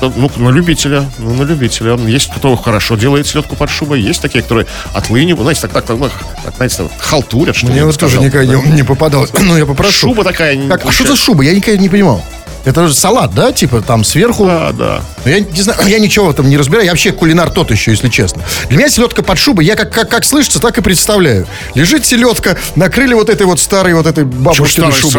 [0.00, 1.96] Да, Ну, на любителя, ну, на любителя.
[1.96, 5.98] Есть кто хорошо делает селедку под шубой, есть такие, которые отлынивают, знаете, так, так, так,
[5.98, 6.08] ну,
[6.44, 8.24] так, знаете, халтурят, что Мне вот тоже сказал.
[8.24, 9.30] никогда не, не попадалось.
[9.40, 9.92] Ну, я попрошу.
[10.08, 10.68] Шуба такая.
[10.68, 11.42] Так, а что за шуба?
[11.42, 12.24] Я никогда не понимал.
[12.64, 13.52] Это же салат, да?
[13.52, 14.44] Типа там сверху.
[14.46, 15.00] Да, да.
[15.24, 16.84] Ну, Я не знаю, я ничего в этом не разбираю.
[16.84, 18.42] Я вообще кулинар тот еще, если честно.
[18.68, 21.46] Для меня селедка под шубой, я как, как, как слышится, так и представляю.
[21.74, 25.12] Лежит селедка, накрыли вот этой вот старой вот этой бабушкиной шубой.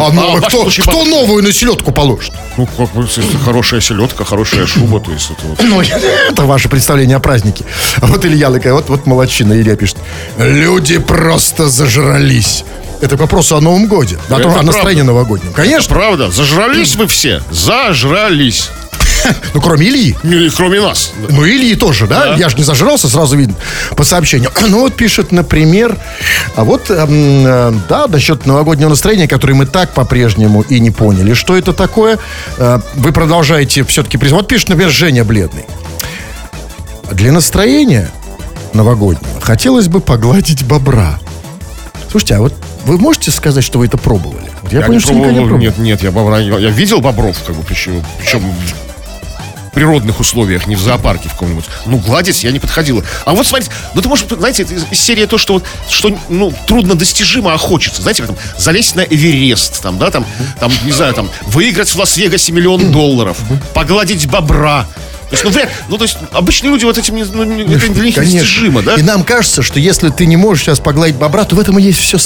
[0.00, 2.32] А, ну, а вашем кто, кто новую на селедку положит?
[2.56, 3.06] Ну, как бы,
[3.44, 5.60] хорошая селедка, хорошая шуба, то есть это вот...
[5.62, 5.80] Ну,
[6.30, 7.64] это ваше представление о празднике.
[8.00, 9.98] А вот Илья такая, вот, вот молодчина, Илья пишет.
[10.38, 12.64] Люди просто зажрались.
[13.00, 14.16] Это к вопросу о Новом годе.
[14.30, 15.52] О, том- Это о настроении новогоднем.
[15.52, 15.94] Конечно.
[15.94, 17.42] Правда, зажрались вы все.
[17.50, 18.70] Зажрались.
[19.54, 20.14] Ну, кроме Ильи.
[20.22, 21.12] Или кроме нас.
[21.28, 22.26] Ну, Ильи тоже, да?
[22.26, 22.36] Да.
[22.36, 23.56] Я же не зажрался, сразу видно
[23.96, 24.50] по сообщению.
[24.68, 25.96] Ну, вот пишет, например,
[26.54, 31.34] а вот, эм, э, да, насчет новогоднего настроения, которое мы так по-прежнему и не поняли.
[31.34, 32.18] Что это такое?
[32.58, 34.16] Э, вы продолжаете все-таки...
[34.16, 35.64] приз- Вот пишет, например, Женя Бледный.
[37.10, 38.10] Для настроения
[38.74, 41.18] новогоднего хотелось бы погладить бобра.
[42.10, 44.45] Слушайте, а вот вы можете сказать, что вы это пробовали?
[44.70, 45.58] Я, Я понял, что никогда не пробовал.
[45.60, 50.66] Нет, нет, я бобра не- Я видел бобров, как бы, причем, причем в природных условиях,
[50.66, 51.66] не в зоопарке в каком-нибудь.
[51.84, 53.02] Ну, гладить я не подходила.
[53.26, 57.52] А вот смотрите, ну ты можешь, знаете, серии то, что вот, что, ну, трудно достижимо,
[57.52, 58.00] а хочется.
[58.00, 60.24] Знаете, как там, залезть на Эверест, там, да, там,
[60.58, 63.36] там, не знаю, там, выиграть в Лас-Вегасе миллион долларов,
[63.74, 64.86] погладить бобра.
[65.28, 68.04] То есть, ну, вряд, ну, то есть, обычные люди вот этим, не- ну, это для
[68.04, 68.82] них Конечно.
[68.82, 68.94] да?
[68.94, 71.82] И нам кажется, что если ты не можешь сейчас погладить бобра, то в этом и
[71.82, 72.18] есть все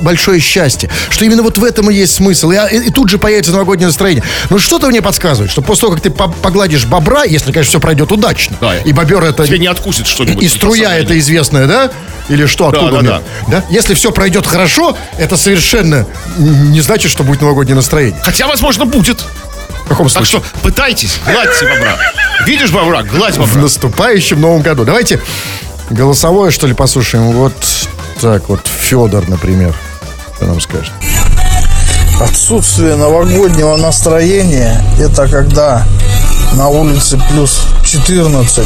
[0.00, 0.88] большое счастье.
[1.10, 2.50] Что именно вот в этом и есть смысл.
[2.50, 4.24] И, а- и- и тут же появится новогоднее настроение.
[4.48, 7.80] Но что-то мне подсказывает, что после того, как ты по- погладишь бобра, если, конечно, все
[7.80, 8.74] пройдет удачно, Да.
[8.78, 9.46] и бобер это...
[9.46, 10.42] Тебе не откусит что-нибудь.
[10.42, 11.90] И струя это известная, да?
[12.30, 13.10] Или что, откуда да, меня?
[13.48, 13.58] да.
[13.58, 13.64] да?
[13.70, 16.06] Если все пройдет хорошо, это совершенно
[16.38, 18.18] не значит, что будет новогоднее настроение.
[18.22, 19.24] Хотя, возможно, будет.
[19.90, 20.40] В каком Так случае?
[20.48, 21.98] что пытайтесь, гладьте бобра.
[22.46, 23.62] Видишь бобра, гладь В бобра.
[23.62, 24.84] наступающем новом году.
[24.84, 25.20] Давайте
[25.90, 27.32] голосовое, что ли, послушаем.
[27.32, 27.52] Вот
[28.20, 29.74] так вот, Федор, например.
[30.36, 30.92] Что нам скажет?
[32.20, 35.84] Отсутствие новогоднего настроения– это когда
[36.52, 38.64] на улице плюс 14,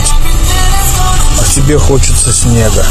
[1.41, 2.85] а тебе хочется снега.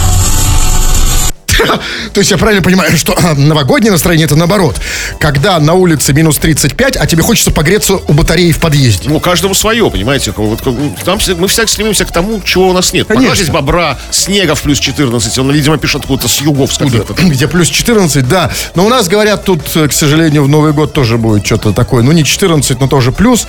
[2.14, 4.80] То есть я правильно понимаю, что а, новогоднее настроение это наоборот.
[5.20, 9.10] Когда на улице минус 35, а тебе хочется погреться у батареи в подъезде.
[9.10, 10.34] Ну, каждому свое, понимаете?
[10.36, 10.62] Вот,
[11.04, 13.08] там мы всегда стремимся к тому, чего у нас нет.
[13.08, 15.38] Погладить бобра, снега в плюс 14.
[15.40, 16.80] Он, видимо, пишет откуда-то с югов, с.
[16.80, 18.52] Где плюс 14, да.
[18.76, 22.04] Но у нас, говорят, тут, э, к сожалению, в Новый год тоже будет что-то такое.
[22.04, 23.48] Ну, не 14, но тоже плюс.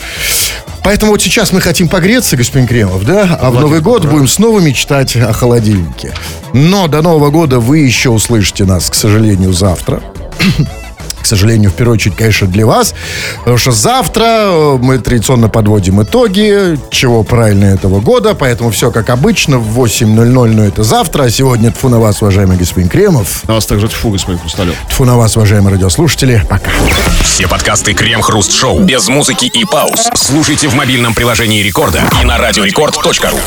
[0.85, 3.39] Поэтому вот сейчас мы хотим погреться, господин Кремов, да?
[3.41, 6.13] А в Новый год будем снова мечтать о холодильнике.
[6.53, 10.03] Но до Нового года вы еще услышите нас, к сожалению, завтра.
[11.25, 12.95] К сожалению, в первую очередь, конечно, для вас.
[13.39, 18.35] Потому что завтра э, мы традиционно подводим итоги, чего правильно этого года.
[18.35, 21.23] Поэтому все как обычно, в 8.00, но это завтра.
[21.23, 23.43] А сегодня тфу на вас, уважаемый господин Кремов.
[23.49, 24.75] На вас также тьфу, господин Хрусталев.
[24.91, 26.43] Тфу на вас, уважаемые радиослушатели.
[26.51, 26.71] Пока.
[27.23, 30.11] Все подкасты Крем-Хруст Шоу без музыки и пауз.
[30.15, 33.39] Слушайте в мобильном приложении Рекорда и на радиорекорд.ру.